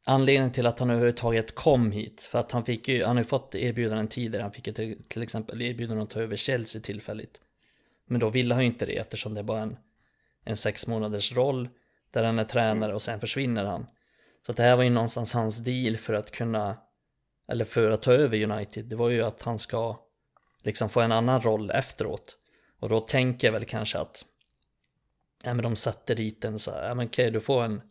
[0.05, 3.27] anledningen till att han överhuvudtaget kom hit För att han fick ju, han har ju
[3.27, 7.41] fått erbjudanden tidigare Han fick ju till, till exempel erbjudanden att ta över Chelsea tillfälligt
[8.05, 9.77] men då ville han ju inte det eftersom det är bara en
[10.43, 11.69] En sex månaders roll
[12.11, 13.87] Där han är tränare och sen försvinner han.
[14.45, 16.77] Så att det här var ju någonstans hans deal för att kunna
[17.47, 18.85] Eller för att ta över United.
[18.85, 19.99] Det var ju att han ska
[20.63, 22.37] Liksom få en annan roll efteråt.
[22.79, 24.25] Och då tänker jag väl kanske att
[25.43, 27.81] Ja men de satte dit den så här, ja men okej du får en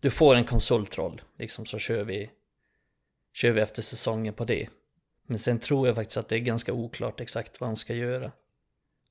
[0.00, 2.30] Du får en konsultroll, liksom så kör vi
[3.32, 4.68] Kör vi efter säsongen på det.
[5.26, 8.32] Men sen tror jag faktiskt att det är ganska oklart exakt vad han ska göra.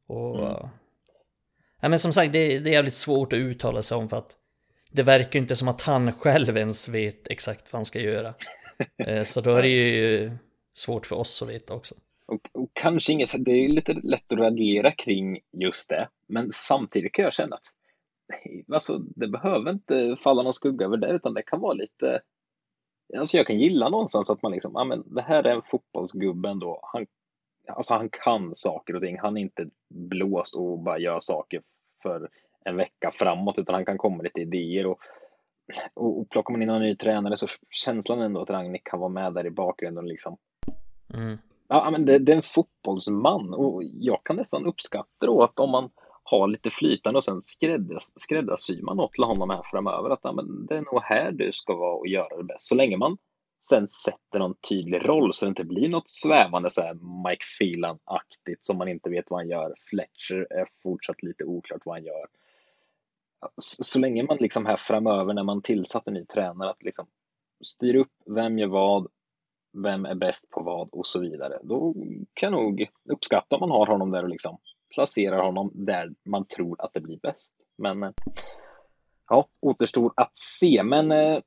[0.07, 0.69] Och Mm.
[1.81, 4.37] Ja men som sagt det, det är jävligt svårt att uttala sig om för att
[4.91, 8.33] Det verkar inte som att han själv ens vet exakt vad han ska göra
[9.07, 10.31] Eh, Så då är det ju
[10.75, 14.37] svårt för oss att veta också Och, och kanske inget, det är lite lätt att
[14.39, 17.67] raljera kring just det, men samtidigt kan jag känna att
[18.73, 22.21] alltså, det behöver inte falla någon skugga över det, utan det kan vara lite
[23.17, 26.49] Alltså jag kan gilla någonstans att man liksom, ja men det här är en fotbollsgubbe
[26.49, 26.79] ändå.
[26.93, 27.05] Han,
[27.67, 29.19] alltså han kan saker och ting.
[29.19, 31.62] Han är inte blåst och bara gör saker
[32.04, 32.30] för
[32.65, 34.99] en vecka framåt, utan han kan komma med lite idéer och,
[35.93, 39.10] och, och plockar man in en ny tränare så känslan ändå att Ragnik kan vara
[39.10, 40.38] med där i bakgrunden och liksom
[41.13, 41.38] mm.
[41.67, 45.69] ja, men det, det, är en fotbollsman och jag kan nästan uppskatta då att om
[45.69, 45.89] man
[46.23, 50.10] har lite flytande och sen skräddars, skräddarsyr man något till honom här framöver.
[50.10, 52.67] Att ja, men det är nog här du ska vara och göra det bäst.
[52.67, 53.17] Så länge man
[53.69, 56.93] sen sätter någon tydlig roll så det inte blir något svävande så här
[57.30, 59.73] Mike Phelan-aktigt som man inte vet vad han gör.
[59.89, 62.28] Fletcher är fortsatt lite oklart vad han gör.
[63.62, 67.08] Så, så länge man liksom här framöver när man tillsatt en ny tränare att liksom
[67.63, 69.08] styr upp vem gör vad,
[69.84, 71.60] vem är bäst på vad och så vidare.
[71.63, 71.93] Då
[72.34, 74.58] kan jag nog uppskatta om man har honom där och liksom
[74.93, 77.56] placerar honom där man tror att det blir bäst.
[77.78, 78.12] Men eh,
[79.30, 80.84] ja, återstår att se.
[80.84, 81.39] Men eh,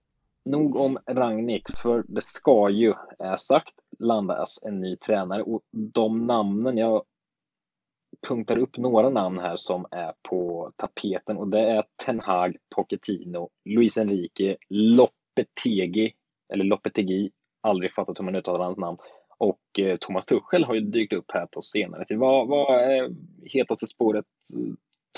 [0.46, 6.26] nog om Rangnick, för det ska ju, är sagt, landas en ny tränare och de
[6.26, 7.04] namnen, jag
[8.28, 13.50] punktar upp några namn här som är på tapeten och det är Ten Hag, Pochettino,
[13.64, 16.14] Luis Enrique, Lopetegi,
[16.52, 17.30] eller Lopetegi,
[17.60, 18.98] aldrig fattat hur man uttalar hans namn,
[19.38, 22.18] och eh, Thomas Tuchel har ju dykt upp här på senare tid.
[22.18, 23.10] Vad, vad är
[23.44, 24.24] hetaste spåret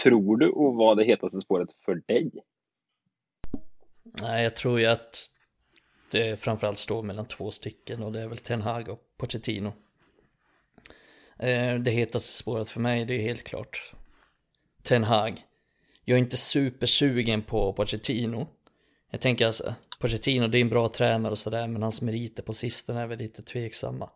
[0.05, 2.31] tror du och vad är det hetaste spåret för dig?
[4.23, 5.29] Nej, jag tror ju att
[6.11, 9.73] det framförallt står mellan två stycken och det är väl Ten Hag och Pochettino.
[11.39, 13.93] Eh, det hetaste spåret för mig, det är helt klart
[14.83, 15.43] Ten Hag.
[16.05, 18.49] Jag är inte supersugen på Pochettino.
[19.11, 22.53] Jag tänker alltså, Pochettino det är en bra tränare och sådär, men hans meriter på
[22.53, 24.11] sistone är väl lite tveksamma.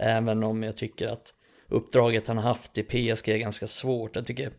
[0.00, 1.34] Även om jag tycker att
[1.68, 4.16] uppdraget han har haft i PSG är ganska svårt.
[4.16, 4.52] Jag tycker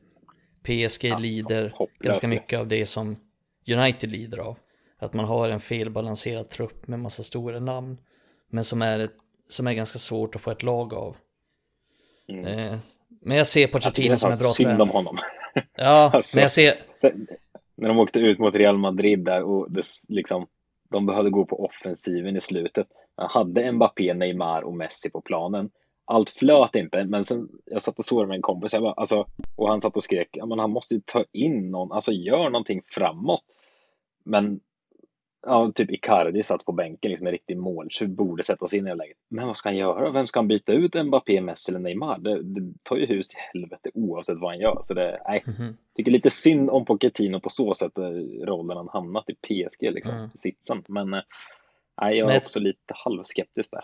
[0.63, 3.15] PSG ja, lider ganska mycket av det som
[3.67, 4.57] United lider av.
[4.99, 7.97] Att man har en felbalanserad trupp med massa stora namn.
[8.49, 9.15] Men som är, ett,
[9.47, 11.17] som är ganska svårt att få ett lag av.
[12.27, 12.45] Mm.
[12.45, 12.79] Eh,
[13.21, 14.83] men jag ser Pochettino som en bra synd tränare.
[14.83, 15.17] om honom.
[15.75, 16.73] Ja, alltså, men jag ser...
[17.75, 20.47] När de åkte ut mot Real Madrid där och det, liksom,
[20.89, 22.87] de behövde gå på offensiven i slutet.
[23.17, 25.69] Man hade Mbappé, Neymar och Messi på planen.
[26.05, 29.25] Allt flöt inte, men sen jag satt och såg med en kompis jag bara, alltså,
[29.55, 32.49] och han satt och skrek, ja, men han måste ju ta in någon, alltså gör
[32.49, 33.43] någonting framåt.
[34.25, 34.59] Men
[35.41, 38.95] ja, typ Icardi satt på bänken, liksom en riktig måltjuv, borde sättas in i det
[38.95, 39.17] läget.
[39.29, 40.11] Men vad ska han göra?
[40.11, 40.93] Vem ska han byta ut?
[40.93, 42.19] Mbappé, Messi eller Neymar?
[42.19, 44.79] Det, det tar ju hus i helvete oavsett vad han gör.
[44.83, 45.75] Så det, nej, mm -hmm.
[45.95, 48.03] tycker lite synd om Pochettino på så sätt, eh,
[48.45, 50.29] rollen han hamnat i PSG, liksom, mm.
[50.35, 50.83] sitsen.
[50.87, 51.21] Men eh,
[52.01, 52.37] nej, jag är men...
[52.37, 53.83] också lite halvskeptisk där.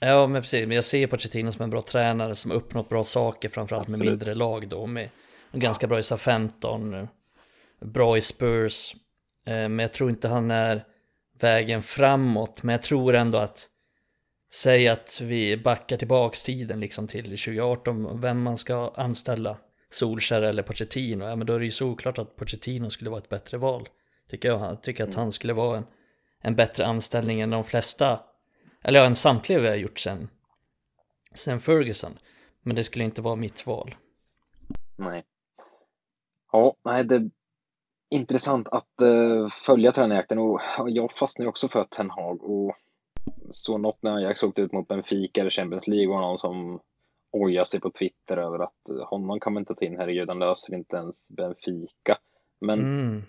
[0.00, 0.66] Ja, men precis.
[0.66, 4.04] Men jag ser Pochettino som en bra tränare som har uppnått bra saker, framförallt Absolut.
[4.04, 5.08] med mindre lag då, med
[5.52, 7.08] ganska bra i SA-15,
[7.80, 8.94] bra i Spurs.
[9.44, 10.84] Eh, men jag tror inte han är
[11.42, 12.62] vägen framåt.
[12.62, 13.68] Men jag tror ändå att
[14.54, 19.58] Säg att vi backar tillbaks tiden liksom till 2018, vem man ska anställa,
[19.90, 23.28] Solskär eller Pochettino, ja men då är det ju såklart att Pochettino skulle vara ett
[23.28, 23.88] bättre val.
[24.30, 25.86] Tycker jag, jag tycker att han skulle vara en,
[26.40, 28.20] en bättre anställning än de flesta,
[28.82, 30.28] eller ja, en samtliga vi har gjort sen,
[31.34, 32.18] sen Ferguson.
[32.62, 33.94] Men det skulle inte vara mitt val.
[34.96, 35.24] Nej.
[36.52, 37.30] Ja, nej, det
[38.12, 40.38] intressant att uh, följa tränarjakten.
[40.38, 42.42] Och jag fastnar också för Ten Hag.
[42.42, 42.76] Och
[43.50, 46.80] så något när Ajax åkte ut mot Benfica eller Champions League och någon som
[47.32, 50.74] ojar sig på Twitter över att honom kan man inte ta in, herregud, han löser
[50.74, 52.18] inte ens Benfica.
[52.60, 53.22] Men mm.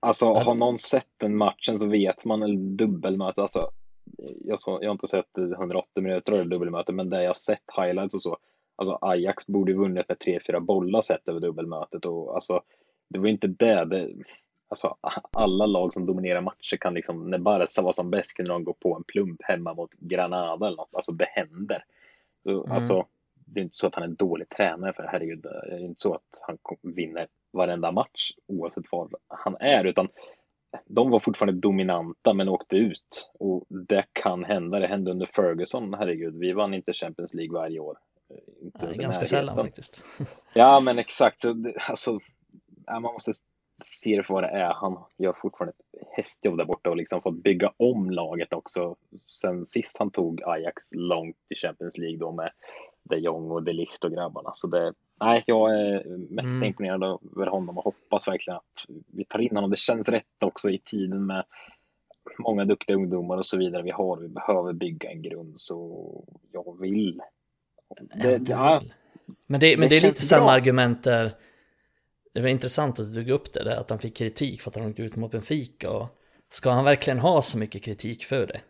[0.00, 3.70] alltså har någon sett den matchen så vet man, eller dubbelmöte, alltså
[4.44, 8.14] jag, så, jag har inte sett 180 minuter eller dubbelmöte, men där jag sett highlights
[8.14, 8.38] och så,
[8.76, 12.62] alltså Ajax borde vunnit med 3-4 bollar sett över dubbelmötet och alltså
[13.12, 13.84] det var inte det.
[13.84, 14.10] det
[14.68, 14.96] alltså,
[15.32, 18.72] alla lag som dominerar matcher kan liksom, när Barca var som bäst kunde de gå
[18.72, 20.94] på en plump hemma mot Granada eller något.
[20.94, 21.84] Alltså det händer.
[22.42, 22.72] Så, mm.
[22.72, 25.84] Alltså, det är inte så att han är en dålig tränare för herregud, det är
[25.84, 30.08] inte så att han vinner varenda match oavsett var han är, utan
[30.86, 34.78] de var fortfarande dominanta men åkte ut och det kan hända.
[34.78, 36.38] Det hände under Ferguson, herregud.
[36.38, 37.98] Vi vann inte Champions League varje år.
[38.62, 40.04] Inte Nej, ganska sällan faktiskt.
[40.54, 41.44] Ja, men exakt.
[41.88, 42.18] Alltså,
[42.86, 43.32] man måste
[43.82, 44.72] se det för vad det är.
[44.74, 48.96] Han gör fortfarande ett hästjobb där borta och liksom fått bygga om laget också.
[49.30, 52.50] Sen sist han tog Ajax långt i Champions League då med
[53.02, 54.50] de Jong och de Ligt och grabbarna.
[54.54, 56.62] Så det, nej, jag är mäkta mm.
[56.62, 57.02] imponerad
[57.36, 59.70] över honom och hoppas verkligen att vi tar in honom.
[59.70, 61.44] Det känns rätt också i tiden med
[62.38, 64.16] många duktiga ungdomar och så vidare vi har.
[64.16, 66.04] Vi behöver bygga en grund så
[66.52, 67.20] jag vill.
[68.22, 68.82] Det, ja,
[69.46, 71.32] men det, men det, det är lite samma argument där
[72.34, 74.76] det var intressant att du drog upp det där, att han fick kritik för att
[74.76, 76.08] han åkte ut mot Benfica och
[76.50, 78.60] ska han verkligen ha så mycket kritik för det?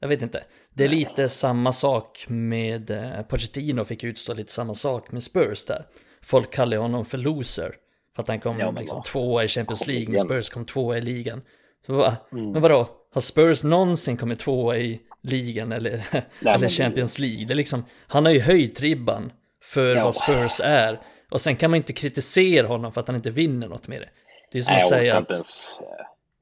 [0.00, 0.44] Jag vet inte.
[0.74, 5.64] Det är lite samma sak med eh, Pochettino fick utstå lite samma sak med Spurs
[5.64, 5.86] där.
[6.22, 7.74] Folk kallar honom för loser.
[8.16, 11.00] För att han kom ja, liksom tvåa i Champions League, men Spurs kom tvåa i
[11.00, 11.42] ligan.
[11.86, 12.52] Så bara, mm.
[12.52, 13.00] men vadå?
[13.12, 17.44] har Spurs någonsin kommit tvåa i ligan eller, Nej, eller Champions League?
[17.44, 20.04] Det är liksom, han har ju höjt ribban för ja.
[20.04, 21.00] vad Spurs är.
[21.30, 24.08] Och sen kan man inte kritisera honom för att han inte vinner något med det.
[24.52, 25.30] Det är som Nej, att säga att...
[25.30, 25.80] Ens,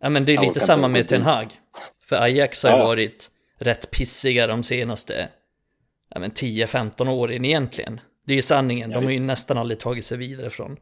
[0.01, 1.46] ja men det är lite samma med Ten Hag.
[2.05, 2.85] För Ajax har ju ja.
[2.85, 5.29] varit rätt pissiga de senaste
[6.14, 8.01] ja, 10-15 åren egentligen.
[8.27, 10.77] Det är ju sanningen, de har ju nästan aldrig tagit sig vidare från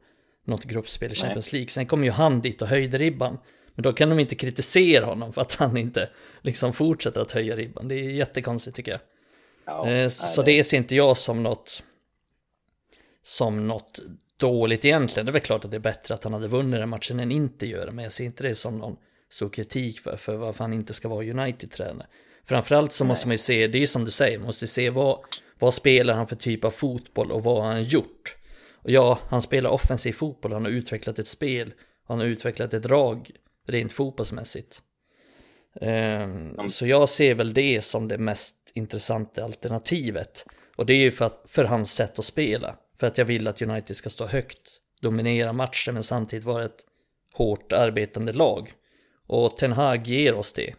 [0.47, 1.69] något gruppspel i Champions League.
[1.69, 3.39] Sen kom ju han dit och höjde ribban.
[3.75, 6.09] Men då kan de inte kritisera honom för att han inte
[6.41, 7.89] liksom fortsätter att höja ribban.
[7.89, 9.01] Det är jättekonstigt tycker jag.
[9.67, 11.83] Ja, eh, så det ser inte jag som något
[13.27, 14.01] som något
[14.37, 15.27] dåligt egentligen.
[15.27, 17.33] Det är väl klart att det är bättre att han hade vunnit den matchen än
[17.33, 18.97] inte göra, men jag ser inte det som någon
[19.31, 22.07] stor kritik för, för varför han inte ska vara United-tränare.
[22.45, 24.91] Framförallt så måste man ju se, det är ju som du säger, man måste se
[24.91, 25.19] vad,
[25.59, 28.37] vad spelar han för typ av fotboll och vad har han gjort.
[28.75, 31.73] Och ja, han spelar offensiv fotboll, han har utvecklat ett spel,
[32.09, 33.31] han har utvecklat ett drag
[33.69, 34.83] rent fotbollsmässigt.
[35.81, 40.45] Um, så jag ser väl det som det mest intressanta alternativet.
[40.77, 42.77] Och det är ju för, att, för hans sätt att spela.
[43.01, 46.85] För att jag vill att United ska stå högt, dominera matchen men samtidigt vara ett
[47.35, 48.73] hårt arbetande lag.
[49.27, 50.75] Och Ten Hag ger oss det.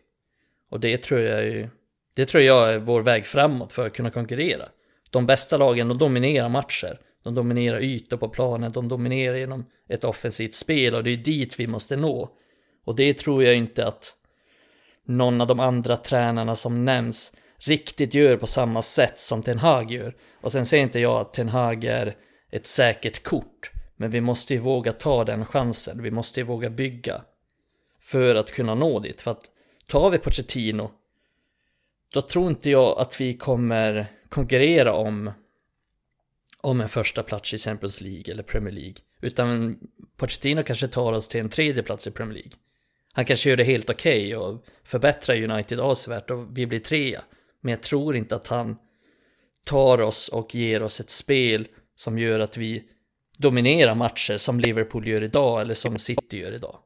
[0.69, 1.69] Och det tror jag ju,
[2.13, 4.69] det tror jag är vår väg framåt för att kunna konkurrera.
[5.09, 6.99] De bästa lagen, de dominerar matcher.
[7.23, 11.59] De dominerar ytor på planen, de dominerar genom ett offensivt spel och det är dit
[11.59, 12.29] vi måste nå.
[12.85, 14.15] Och det tror jag inte att
[15.05, 19.91] någon av de andra tränarna som nämns riktigt gör på samma sätt som Ten Hag
[19.91, 20.15] gör.
[20.41, 22.15] Och sen säger inte jag att Ten Hag är
[22.51, 23.71] ett säkert kort.
[23.95, 26.03] Men vi måste ju våga ta den chansen.
[26.03, 27.21] Vi måste ju våga bygga.
[28.01, 29.21] För att kunna nå dit.
[29.21, 29.51] För att
[29.87, 30.91] tar vi Pochettino.
[32.13, 35.31] Då tror inte jag att vi kommer konkurrera om
[36.61, 38.95] om en första plats i Champions League eller Premier League.
[39.21, 39.79] Utan
[40.17, 42.51] Pochettino kanske tar oss till en tredje plats i Premier League.
[43.13, 47.23] Han kanske gör det helt okej okay och förbättrar United avsevärt och vi blir trea.
[47.61, 48.77] Men jag tror inte att han
[49.65, 52.83] tar oss och ger oss ett spel som gör att vi
[53.37, 56.79] dominerar matcher som Liverpool gör idag eller som City gör idag.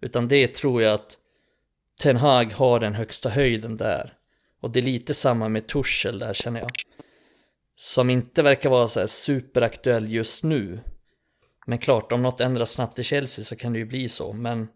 [0.00, 1.18] Utan det tror jag att
[2.00, 4.14] Ten Hag har den högsta höjden där.
[4.60, 6.70] Och det är lite samma med Tuchel där känner jag.
[7.76, 10.80] Som inte verkar vara så här superaktuell just nu.
[11.66, 14.32] Men klart, om något ändras snabbt i Chelsea så kan det ju bli så.
[14.32, 14.68] Men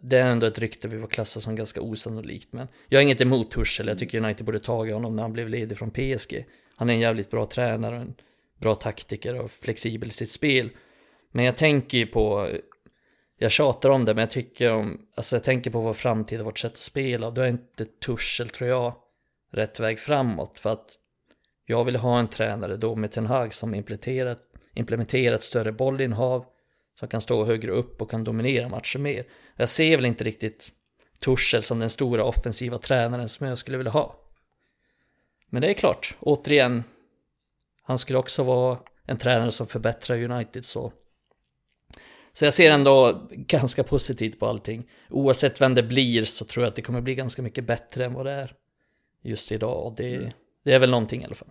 [0.00, 2.52] det är ändå ett rykte vi var klassa som ganska osannolikt.
[2.52, 3.88] Men jag har inget emot Tuchel.
[3.88, 6.46] Jag tycker United borde tagit honom när han blev ledig från PSG.
[6.76, 8.14] Han är en jävligt bra tränare, en
[8.58, 10.70] bra taktiker och flexibel i sitt spel.
[11.32, 12.50] Men jag tänker ju på,
[13.38, 16.44] jag tjatar om det, men jag tycker om, alltså jag tänker på vår framtid och
[16.44, 17.30] vårt sätt att spela.
[17.30, 18.94] Då är inte Tuchel, tror jag,
[19.52, 20.58] rätt väg framåt.
[20.58, 20.86] För att
[21.66, 24.42] jag vill ha en tränare då med Ten Hag som implementerat,
[24.74, 26.44] implementerat större bollinnehav,
[26.98, 29.24] som kan stå högre upp och kan dominera matcher mer.
[29.60, 30.72] Jag ser väl inte riktigt
[31.18, 34.16] Tuchel som den stora offensiva tränaren som jag skulle vilja ha.
[35.46, 36.84] Men det är klart, återigen,
[37.82, 40.92] han skulle också vara en tränare som förbättrar United så.
[42.32, 44.90] Så jag ser ändå ganska positivt på allting.
[45.10, 48.14] Oavsett vem det blir så tror jag att det kommer bli ganska mycket bättre än
[48.14, 48.56] vad det är
[49.22, 49.86] just idag.
[49.86, 50.30] Och det, mm.
[50.64, 51.50] det är väl någonting i alla fall.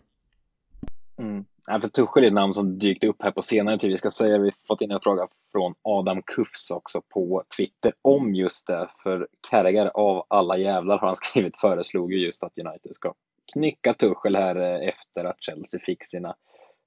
[1.19, 1.45] Mm.
[1.67, 3.91] Ja, för Tuchel är ett namn som dykt upp här på senare tid.
[3.91, 8.35] Vi ska säga vi fått in en fråga från Adam Kufs också på Twitter om
[8.35, 8.89] just det.
[9.03, 13.13] För Carragher av alla jävlar har han skrivit föreslog ju just att United ska
[13.53, 16.35] knycka Tuchel här eh, efter att Chelsea fick sina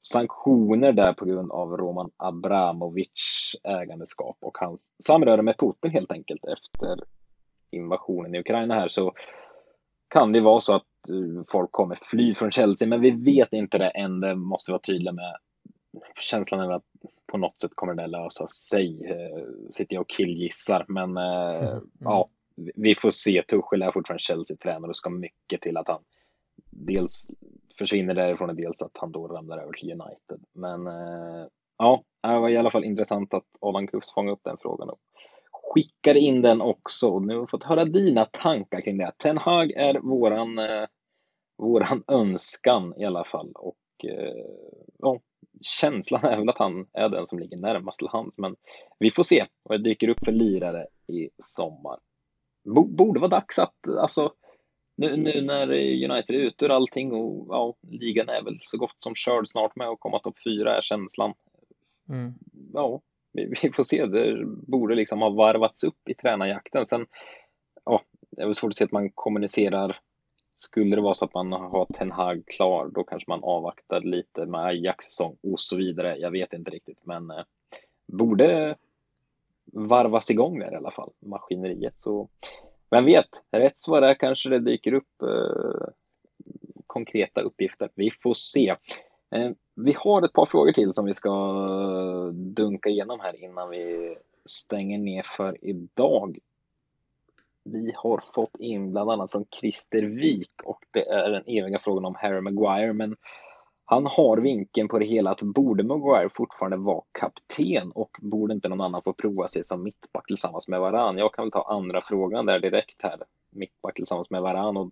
[0.01, 6.45] sanktioner där på grund av Roman Abramovic ägandeskap och hans samröre med Putin helt enkelt
[6.45, 7.05] efter
[7.71, 9.13] invasionen i Ukraina här så
[10.09, 10.87] kan det vara så att
[11.49, 14.21] folk kommer fly från Chelsea, men vi vet inte det än.
[14.21, 15.37] Det måste vara tydligt med.
[16.21, 16.85] Känslan är att
[17.27, 19.05] på något sätt kommer det lösa sig.
[19.05, 21.69] Eh, sitter jag och killgissar, men mm.
[21.69, 21.83] Mm.
[22.01, 23.43] ja, vi får se.
[23.43, 26.01] Tuchel är fortfarande Chelsea-tränare och ska mycket till att han
[26.71, 27.31] dels
[27.79, 30.47] försvinner därifrån och dels att han då ramlar över till United.
[30.53, 30.87] Men
[31.79, 35.01] ja, det var i alla fall intressant att Adam Kufs fångade upp den frågan och
[35.75, 37.19] skickade in den också.
[37.19, 39.13] Nu har vi fått höra dina tankar kring det.
[39.17, 40.87] Ten Hag är våran, eh,
[41.59, 44.45] våran önskan i alla fall och eh,
[44.99, 45.21] ja,
[45.61, 48.39] känslan är väl att han är den som ligger närmast till hands.
[48.39, 48.57] Men
[48.99, 51.99] vi får se vad det dyker upp för lirare i sommar.
[52.89, 54.33] Borde vara dags att, alltså,
[54.97, 55.73] nu, nu när
[56.11, 59.77] United är ute ur allting och ja, ligan är väl så gott som körd snart
[59.77, 61.35] med att komma topp fyra är känslan.
[62.09, 62.35] Mm.
[62.73, 63.01] Ja,
[63.33, 64.07] vi, vi, får se.
[64.07, 66.87] Det borde liksom ha varvats upp i tränarjakten.
[66.87, 67.07] Sen,
[67.85, 69.99] ja, det är väl svårt att se att man kommunicerar.
[70.63, 74.47] Skulle det vara så att man har Ten Hag klar, då kanske man avvaktar lite
[74.47, 76.17] med Ajax-säsong och så vidare.
[76.19, 77.45] Jag vet inte riktigt, men eh,
[78.07, 78.77] borde
[79.65, 82.01] varvas igång där i alla fall, maskineriet.
[82.01, 82.29] Så
[82.91, 85.89] vem vet, rätt svar är kanske det dyker upp eh,
[86.87, 87.91] konkreta uppgifter.
[87.95, 88.77] Vi får se.
[89.31, 91.33] Eh, vi har ett par frågor till som vi ska
[92.35, 96.39] dunka igenom här innan vi stänger ner för idag.
[97.65, 102.05] Vi har fått in bland annat från Christer Wik och det är den eviga frågan
[102.05, 103.17] om Harry Maguire, men
[103.85, 108.69] han har vinkeln på det hela att borde Maguire fortfarande vara kapten och borde inte
[108.69, 111.19] någon annan få prova sig som mittback tillsammans med varann?
[111.19, 113.23] Jag kan väl ta andra frågan där direkt här.
[113.51, 114.91] Mittback tillsammans med varann och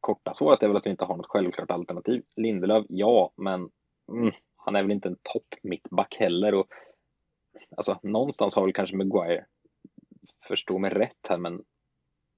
[0.00, 2.22] korta svaret är väl att vi inte har något självklart alternativ.
[2.36, 3.70] Lindelöf, ja, men
[4.12, 6.66] mm, han är väl inte en topp mittback heller och
[7.76, 9.44] alltså någonstans har väl kanske Maguire
[10.48, 11.52] förstå mig rätt här, men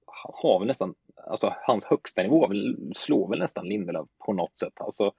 [0.05, 0.95] han har väl nästan,
[1.27, 2.49] alltså hans högsta nivå
[2.95, 4.81] slår väl nästan Lindelöf på något sätt.
[4.81, 5.11] Alltså,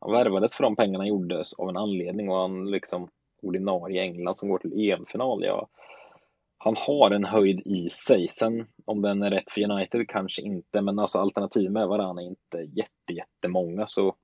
[0.00, 3.08] han värvades för de pengarna gjordes av en anledning och han liksom
[3.42, 5.44] ordinarie i England som går till EM-final.
[5.44, 5.68] Ja,
[6.58, 8.28] han har en höjd i sig.
[8.28, 12.26] Sen om den är rätt för United kanske inte, men alltså alternativ med varandra är
[12.26, 14.14] inte jätte, jättemånga så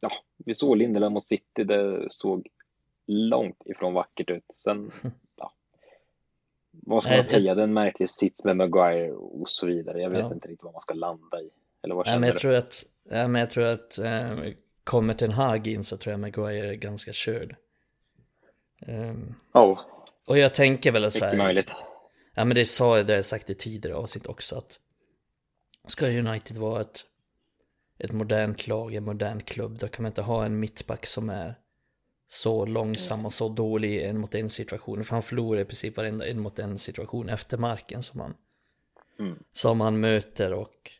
[0.00, 1.64] ja, vi såg Lindelöf mot City.
[1.64, 2.48] Det såg
[3.06, 4.44] långt ifrån vackert ut.
[4.54, 4.90] Sen
[6.82, 10.00] vad ska man säga, det är en märklig sits med Maguire och så vidare.
[10.00, 10.34] Jag vet ja.
[10.34, 11.50] inte riktigt vad man ska landa i.
[11.82, 12.38] Eller vad ja, men jag du?
[12.38, 14.38] tror att, ja, men jag tror att eh,
[14.84, 17.56] kommer Ten Hag in så tror jag Maguire är ganska körd.
[18.86, 19.80] Um, oh.
[20.26, 21.36] Och jag tänker väl så här.
[21.36, 21.72] möjligt.
[22.34, 24.78] Ja men det sa jag, det har jag sagt i tidigare avsnitt också att
[25.86, 27.04] ska United vara ett,
[27.98, 31.54] ett modernt lag, en modern klubb, då kan man inte ha en mittback som är
[32.28, 35.04] så långsam och så dålig en mot en situation.
[35.04, 38.34] För han förlorar i princip varenda en mot en situation efter marken som han,
[39.18, 39.38] mm.
[39.52, 40.90] som han möter och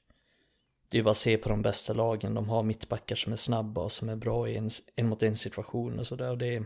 [0.89, 2.35] det är bara att se på de bästa lagen.
[2.35, 5.37] De har mittbackar som är snabba och som är bra i en, en mot en
[5.37, 6.37] situation och sådär.
[6.37, 6.65] Det,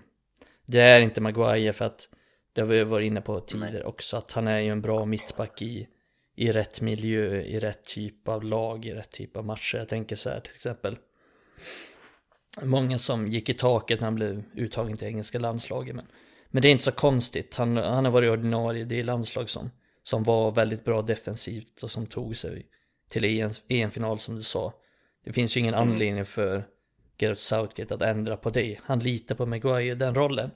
[0.66, 2.08] det är inte Maguire för att
[2.52, 4.16] det har vi varit inne på tidigare också.
[4.16, 5.88] Att han är ju en bra mittback i,
[6.34, 9.78] i rätt miljö, i rätt typ av lag, i rätt typ av matcher.
[9.78, 10.98] Jag tänker så här till exempel
[12.60, 15.96] många som gick i taket när han blev uttagen till engelska landslaget.
[15.96, 16.06] Men,
[16.48, 17.56] men det är inte så konstigt.
[17.56, 19.70] Han, han har varit ordinarie, det är landslag som,
[20.02, 22.66] som var väldigt bra defensivt och som tog sig
[23.08, 23.24] till
[23.68, 24.72] EM-final som du sa.
[25.24, 25.88] Det finns ju ingen mm.
[25.88, 26.64] anledning för
[27.18, 28.78] Gareth Southgate att ändra på det.
[28.82, 30.50] Han litar på Maguire i den rollen.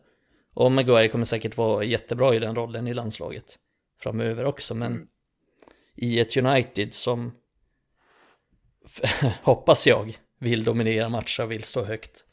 [0.55, 3.59] Och Maguire kommer säkert vara jättebra i den rollen i landslaget
[4.01, 5.07] framöver också, men mm.
[5.94, 7.32] i ett United som
[9.42, 12.24] hoppas jag vill dominera matcher, vill stå högt.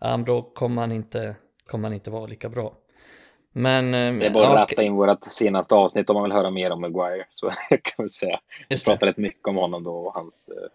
[0.00, 1.36] Ja, då kommer han inte,
[1.66, 2.76] kommer han inte vara lika bra.
[3.52, 3.94] Men...
[3.94, 6.70] Eh, det är bara att ratta in vårt senaste avsnitt om man vill höra mer
[6.70, 7.26] om Maguire.
[7.30, 8.40] Så kan vi säga.
[8.68, 10.68] Vi pratar rätt mycket om honom då och hans, eh,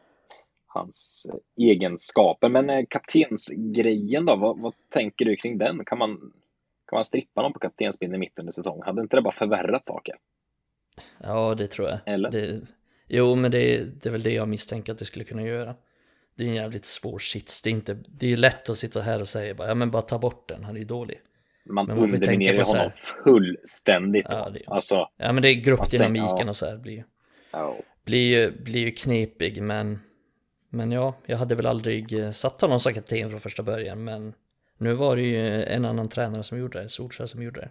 [0.68, 2.50] hans egenskaper.
[2.50, 5.86] Men eh, kaptensgrejen då, vad, vad, tänker du kring den?
[5.86, 6.18] Kan man,
[6.90, 8.82] kan man strippa någon på kaptensbindeln mitt under säsong?
[8.86, 10.16] Hade inte det bara förvärrat saker?
[11.24, 12.00] Ja, det tror jag.
[12.06, 12.32] Eller?
[12.32, 12.62] Det,
[13.08, 15.76] jo, men det, det är väl det jag misstänker att det skulle kunna göra
[16.38, 17.62] det är en jävligt svår sits.
[17.62, 20.02] Det är, inte, det är lätt att sitta här och säga bara, ja men bara
[20.02, 21.22] ta bort den, han är ju dålig.
[21.66, 24.26] Man men underminerar honom här, fullständigt.
[24.30, 26.50] Ja, det, alltså, ja men det är gruppdynamiken ja.
[26.50, 27.06] och så här blir,
[27.52, 27.76] ja.
[28.06, 30.00] blir, ju, blir ju knepig men
[30.70, 34.34] men ja, jag hade väl aldrig eh, satt honom som kapten från första början men
[34.78, 37.70] nu var det ju en annan tränare som gjorde det, Solskjaer som gjorde det.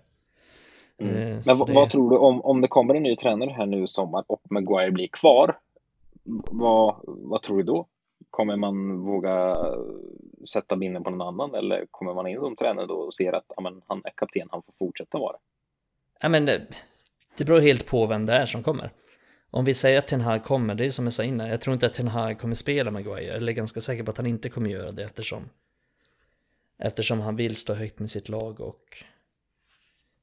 [1.04, 1.16] Mm.
[1.16, 1.72] Eh, men vad, det...
[1.72, 4.42] vad tror du om, om det kommer en ny tränare här nu i sommar och
[4.50, 5.58] Maguire blir kvar?
[6.50, 7.86] Vad, vad tror du då?
[8.30, 9.56] Kommer man våga
[10.52, 13.52] sätta binden på någon annan eller kommer man in som tränare då och ser att
[13.56, 15.36] amen, han är kapten, han får fortsätta vara?
[16.22, 16.66] Ja men det,
[17.36, 18.90] det beror helt på vem det är som kommer.
[19.50, 21.74] Om vi säger att Ten Hag kommer, det är som jag sa innan, jag tror
[21.74, 24.48] inte att Ten Hag kommer spela Maguire, eller är ganska säker på att han inte
[24.48, 25.48] kommer göra det eftersom
[26.78, 28.84] eftersom han vill stå högt med sitt lag och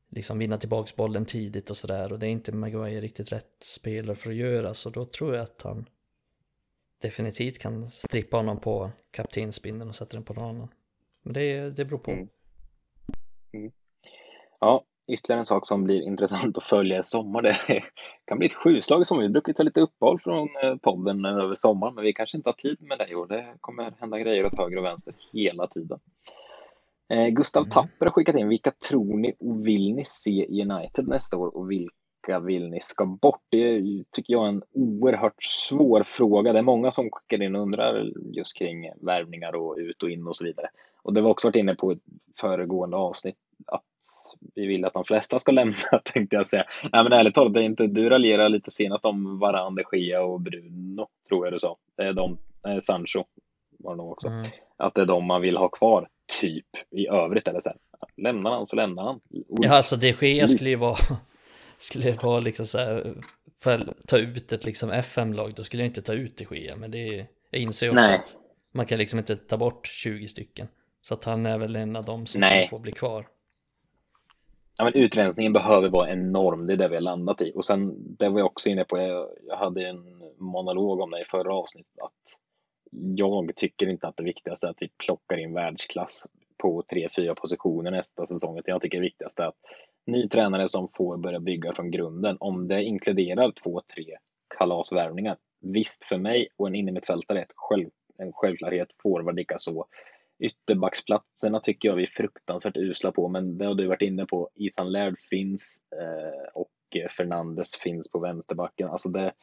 [0.10, 2.12] liksom vinna tillbaks bollen tidigt och sådär.
[2.12, 5.44] Och det är inte Maguire riktigt rätt spelare för att göra så då tror jag
[5.44, 5.86] att han
[7.04, 10.68] definitivt kan strippa honom på kaptensbindeln och sätta den på någon annan.
[11.24, 12.12] Men det, det beror på.
[12.12, 12.28] Mm.
[13.54, 13.72] Mm.
[14.60, 17.42] Ja, ytterligare en sak som blir intressant att följa i sommar.
[17.42, 17.58] Det
[18.26, 19.24] kan bli ett sjuslag i sommar.
[19.24, 22.54] Vi brukar ta lite uppehåll från eh, podden över sommaren, men vi kanske inte har
[22.54, 26.00] tid med det och det kommer hända grejer åt höger och vänster hela tiden.
[27.10, 27.72] Eh, Gustav mm.
[27.72, 31.58] Tapper har skickat in, vilka tror ni och vill ni se i United nästa år
[31.58, 31.96] och vilka
[32.28, 33.42] vilka vill ni ska bort?
[33.50, 36.54] Det tycker jag är en oerhört svår fråga.
[36.54, 40.28] Det är många som skickar in och undrar just kring värvningar och ut och in
[40.28, 40.68] och så vidare.
[41.02, 42.00] Och det var också varit inne på ett
[42.40, 43.36] föregående avsnitt
[43.68, 43.84] att
[44.56, 46.66] vi vill att de flesta ska lämna tänkte jag säga.
[46.92, 50.22] Nej men ärligt talat, det är inte, du raljerar lite senast om Varan, de Gia
[50.22, 51.78] och Bruno tror jag du sa.
[51.98, 53.24] Det är de, eh, Sancho
[53.80, 54.28] var det nog också.
[54.28, 54.46] Mm.
[54.78, 56.08] Att det är de man vill ha kvar,
[56.42, 57.78] typ i övrigt eller så här.
[58.18, 59.20] Lämnar han så lämnar han.
[59.48, 60.96] Ja alltså de Gia skulle ju vara
[61.78, 63.14] skulle jag vara liksom så här,
[63.60, 66.92] för ta ut ett liksom FM-lag, då skulle jag inte ta ut De Gea, men
[66.92, 68.16] det är, jag inser också Nej.
[68.16, 68.36] att
[68.72, 70.68] man kan liksom inte ta bort 20 stycken.
[71.02, 72.68] Så att han är väl en av dem som Nej.
[72.68, 73.28] får bli kvar.
[74.78, 77.52] Ja, men utrensningen behöver vara enorm, det är det vi har landat i.
[77.56, 81.22] Och sen, det var jag också inne på, jag, jag hade en monolog om det
[81.22, 82.40] i förra avsnittet, att
[83.16, 86.28] jag tycker inte att det viktigaste är att vi plockar in världsklass
[86.64, 88.58] på tre, fyra positioner nästa säsong.
[88.58, 89.58] utan Jag tycker det viktigaste är att
[90.06, 94.18] ny tränare som får börja bygga från grunden, om det inkluderar två, tre
[94.58, 95.38] kalasvärvningar.
[95.62, 99.86] Visst, för mig och en innermittfältare är själv, en självklarhet, forward likaså.
[100.40, 104.50] Ytterbacksplatserna tycker jag vi är fruktansvärt usla på, men det har du varit inne på.
[104.56, 106.70] Ethan Laird finns eh, och
[107.18, 108.90] Fernandes finns på vänsterbacken.
[108.90, 109.34] Alltså det,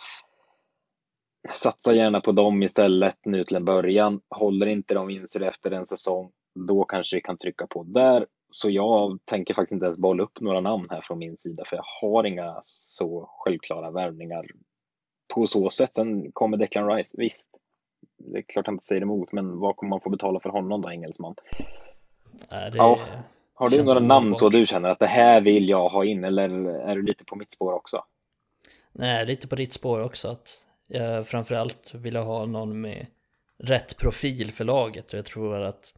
[1.55, 4.21] satsa gärna på dem istället nu till en början.
[4.31, 6.33] Håller inte de vinster efter en säsong,
[6.67, 8.27] då kanske vi kan trycka på där.
[8.53, 11.77] Så jag tänker faktiskt inte ens bolla upp några namn här från min sida, för
[11.77, 14.47] jag har inga så självklara värvningar
[15.35, 15.95] på så sätt.
[15.95, 17.51] Sen kommer Declan Rice, visst.
[18.19, 20.81] Det är klart jag inte säger emot, men vad kommer man få betala för honom
[20.81, 21.35] då, engelsman?
[22.51, 22.99] Nej, det Ja.
[23.55, 26.49] Har du några namn så du känner att det här vill jag ha in, eller
[26.69, 28.05] är du lite på mitt spår också?
[28.93, 30.29] Nej, lite på ditt spår också.
[30.29, 33.07] Att jag framförallt vill ha någon med
[33.59, 35.13] rätt profil för laget.
[35.13, 35.95] Och jag tror att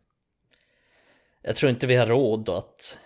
[1.42, 2.98] jag tror inte vi har råd att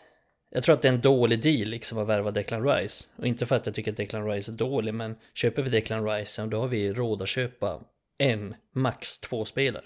[0.50, 3.04] jag tror att det är en dålig deal liksom att värva Declan Rice.
[3.16, 6.08] Och inte för att jag tycker att Declan Rice är dålig, men köper vi Declan
[6.08, 7.80] Rice, då har vi råd att köpa
[8.18, 9.84] en, max två spelare.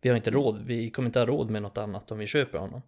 [0.00, 2.58] Vi har inte råd, vi kommer inte ha råd med något annat om vi köper
[2.58, 2.82] honom.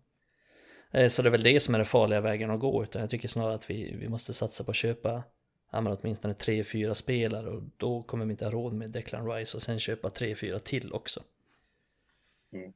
[0.90, 3.11] Eh, så det är väl det som är den farliga vägen att gå, utan jag
[3.11, 5.22] tycker snarare att vi, vi måste satsa på att köpa
[5.72, 9.56] ja, åtminstone tre, fyra spelare och då kommer vi inte ha råd med Declan Rice
[9.56, 11.22] och sen köpa tre, fyra till också.
[12.52, 12.72] Mm.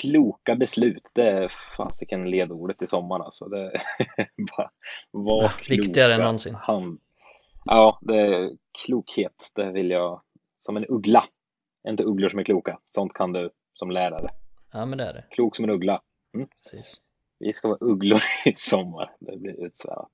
[0.00, 3.44] Kloka beslut, det är fasiken ledordet i sommar alltså.
[3.48, 3.72] Det
[4.56, 4.70] bara,
[5.10, 5.82] var Ja, kloka.
[5.82, 6.54] viktigare än någonsin.
[6.54, 7.00] Hand.
[7.64, 8.50] Ja, det är
[8.86, 10.20] klokhet, det vill jag,
[10.60, 11.24] som en uggla.
[11.88, 14.26] Inte ugglor som är kloka, sånt kan du som lärare.
[14.72, 15.24] Ja, men det är det.
[15.30, 16.02] Klok som en uggla.
[16.62, 16.94] Precis.
[17.38, 19.16] Vi ska vara ugglor i sommar.
[19.20, 20.08] Det blir utsvävat.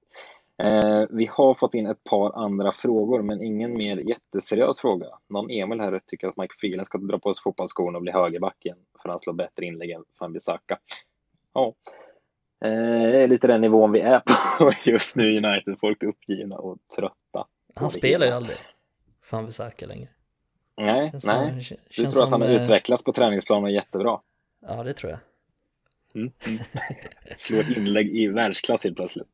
[0.64, 5.06] Eh, vi har fått in ett par andra frågor, men ingen mer jätteseriös fråga.
[5.28, 8.56] Någon Emil här tycker att Mike Phelan ska dra på sig fotbollsskorna och bli högerback
[8.66, 10.78] igen, för han slår bättre inlägg än van Bissaka.
[11.54, 11.74] Ja,
[12.64, 12.70] eh,
[13.12, 14.20] det är lite den nivån vi är
[14.58, 15.76] på just nu i United.
[15.80, 17.46] Folk är uppgivna och trötta.
[17.74, 18.56] Han spelar ju aldrig.
[19.22, 20.08] Fan vi säker längre.
[20.76, 21.50] Nej, Känns nej.
[21.50, 24.20] som- känns Du tror att han har eh, utvecklats på träningsplan och är jättebra.
[24.66, 25.20] Ja, det tror jag.
[26.14, 26.32] Mm.
[26.46, 26.58] Mm.
[27.36, 29.28] Slår inlägg i världsklass helt plötsligt.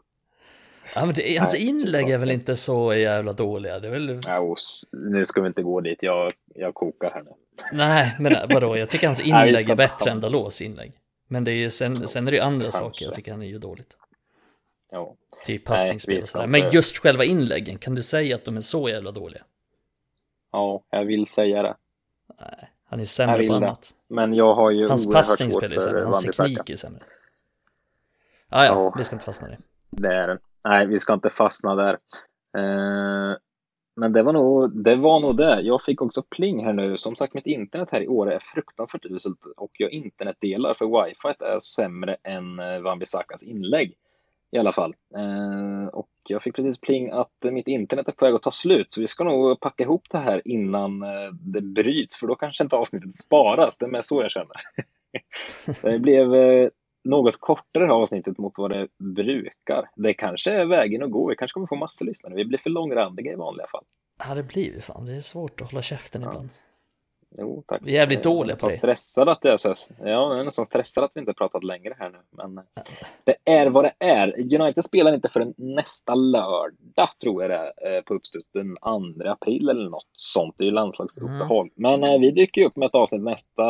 [0.95, 3.79] Ja, men det, hans Nej, inlägg är väl inte så jävla dåliga.
[3.79, 4.21] Det är väl...
[4.27, 4.57] Ja,
[4.93, 6.03] nu ska vi inte gå dit.
[6.03, 7.31] Jag, jag kokar här nu.
[7.73, 8.77] Nej, men vadå?
[8.77, 10.93] Jag tycker hans inlägg är bättre än Dalås inlägg.
[11.29, 12.81] Men det är ju sen, sen är det ju andra Kanske.
[12.81, 13.97] saker jag tycker han är ju dåligt.
[14.91, 15.15] Ja.
[15.47, 16.47] Typ passningsspel och sådär.
[16.47, 19.43] Men just själva inläggen, kan du säga att de är så jävla dåliga?
[20.53, 21.77] ja, jag vill säga det.
[22.41, 23.67] Nej, han är sämre på det.
[23.67, 23.95] annat.
[24.09, 27.01] Men jag har ju Hans passningsspel är sämre, hans teknik är sämre.
[28.49, 28.95] Ah, ja, Ja.
[28.99, 29.59] vi ska inte fastna i det.
[29.91, 30.39] Det är den.
[30.65, 31.99] Nej, vi ska inte fastna där.
[32.59, 33.37] Eh,
[33.97, 35.61] men det var, nog, det var nog det.
[35.61, 36.97] Jag fick också pling här nu.
[36.97, 41.45] Som sagt, mitt internet här i år är fruktansvärt uselt och jag internetdelar för wifi
[41.45, 43.95] är sämre än eh, Wambi Sakas inlägg.
[44.51, 44.95] I alla fall.
[45.17, 48.93] Eh, och jag fick precis pling att mitt internet är på väg att ta slut,
[48.93, 51.01] så vi ska nog packa ihop det här innan
[51.33, 53.79] det bryts, för då kanske inte avsnittet sparas.
[53.79, 54.57] Det är med så jag känner.
[55.83, 56.35] det blev
[57.05, 59.91] något kortare avsnittet mot vad det brukar.
[59.97, 61.29] Det kanske är vägen att gå.
[61.29, 62.35] Vi kanske kommer få massor lyssnare.
[62.35, 63.85] Vi blir för långrandiga i vanliga fall.
[64.29, 65.07] Ja, det blir ju fan.
[65.07, 66.29] Det är svårt att hålla käften Ja.
[66.29, 66.49] ibland.
[67.37, 67.83] Jo, tack.
[67.85, 68.73] Vi är jävligt dåliga på det.
[68.73, 69.77] stressad att det är så här.
[69.99, 72.19] Ja, jag är nästan stressad att vi inte pratat längre här nu.
[72.31, 72.61] Men
[73.25, 74.55] det är vad det är.
[74.61, 79.31] United spelar inte förrän nästa lördag, tror jag det är, eh, på uppstuds den 2
[79.31, 80.55] april eller något sånt.
[80.59, 81.71] Det är ju landslagsuppehåll.
[81.75, 83.65] Men eh, vi dyker ju upp med ett avsnitt nästa,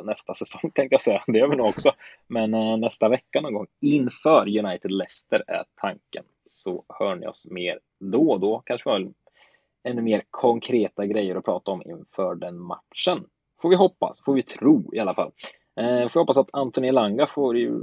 [0.00, 1.22] nästa säsong, tänkte jag säga.
[1.26, 1.92] Det gör vi nog också.
[2.26, 6.24] Men eh, nästa vecka någon gång inför United-Leicester är tanken.
[6.46, 8.62] Så hör ni oss mer då och då.
[8.66, 9.12] Kanske vi har
[9.84, 13.26] ännu mer konkreta grejer att prata om inför den matchen.
[13.62, 15.32] Får vi hoppas, får vi tro i alla fall.
[15.80, 17.80] Eh, får hoppas att Anthony Elanga får ju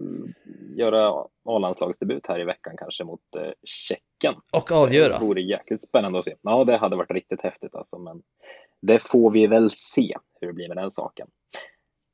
[0.75, 4.41] göra A-landslagsdebut här i veckan kanske mot eh, Tjeckien.
[4.53, 5.19] Och avgöra.
[5.19, 6.35] Det vore jäkligt spännande att se.
[6.41, 8.21] Ja, det hade varit riktigt häftigt alltså, men
[8.81, 11.27] det får vi väl se hur det blir med den saken.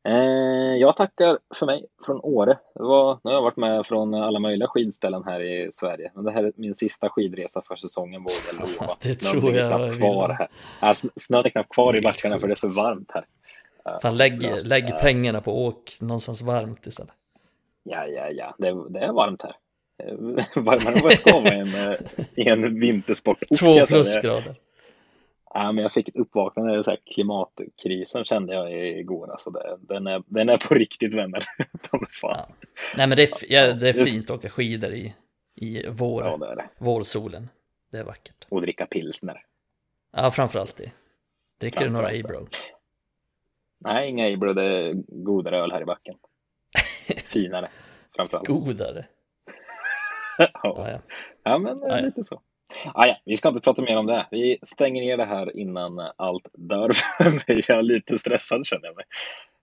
[0.05, 2.57] Eh, jag tackar för mig från Åre.
[2.75, 6.11] Det var, nu har jag varit med från alla möjliga skidställen här i Sverige.
[6.15, 8.95] Men det här är min sista skidresa för säsongen, vågar jag lova.
[9.01, 10.47] Det Snön tror jag knappt kvar här.
[10.93, 13.25] Sn- snön är knappt kvar i backarna för det är för varmt här.
[14.01, 14.67] Fan, lägg, löst.
[14.67, 17.13] lägg pengarna på åk någonstans varmt istället.
[17.83, 19.55] Ja, ja, ja, det, det är varmt här.
[20.55, 21.95] varmare än vad jag ska vara i en, eh,
[22.35, 23.43] i en vintersport.
[23.59, 24.55] Två plusgrader.
[25.53, 29.31] Ja, men jag fick ett uppvaknande, så här, klimatkrisen kände jag igår.
[29.31, 31.43] Alltså det, den, är, den är på riktigt vänner.
[32.21, 32.47] ja.
[32.97, 35.15] Nej men det är, ja, det är fint att åka skidor i,
[35.55, 36.69] i vår, ja, det är det.
[36.77, 37.49] vårsolen.
[37.91, 38.45] Det är vackert.
[38.49, 39.45] Och dricka pilsner.
[40.11, 40.91] Ja, framförallt det.
[41.59, 42.47] Dricker du några Abro?
[43.77, 44.53] Nej, inga Abro.
[44.53, 46.15] Det är godare öl här i backen.
[47.25, 47.69] Finare,
[48.15, 48.47] framförallt.
[48.47, 49.05] Godare?
[50.37, 50.53] ja.
[50.63, 50.99] ja.
[51.43, 52.41] ja, men lite så.
[52.93, 54.27] Ah, ja, vi ska inte prata mer om det.
[54.31, 57.61] Vi stänger ner det här innan allt dör för mig.
[57.67, 59.05] Jag är lite stressad känner jag mig.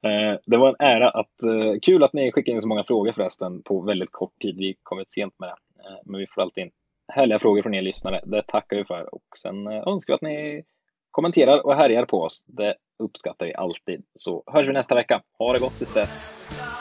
[0.03, 3.13] Eh, det var en ära att, eh, kul att ni skickade in så många frågor
[3.13, 4.57] förresten på väldigt kort tid.
[4.57, 6.71] Vi kom ut sent med det, eh, men vi får alltid in
[7.11, 8.21] härliga frågor från er lyssnare.
[8.25, 10.65] Det tackar vi för och sen eh, önskar vi att ni
[11.11, 12.45] kommenterar och härjar på oss.
[12.49, 14.03] Det uppskattar vi alltid.
[14.15, 15.23] Så hörs vi nästa vecka.
[15.39, 16.11] Ha det gott tills dess.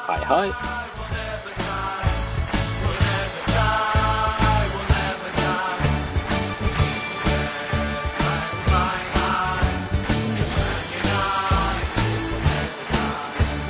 [0.08, 0.52] Hej hej!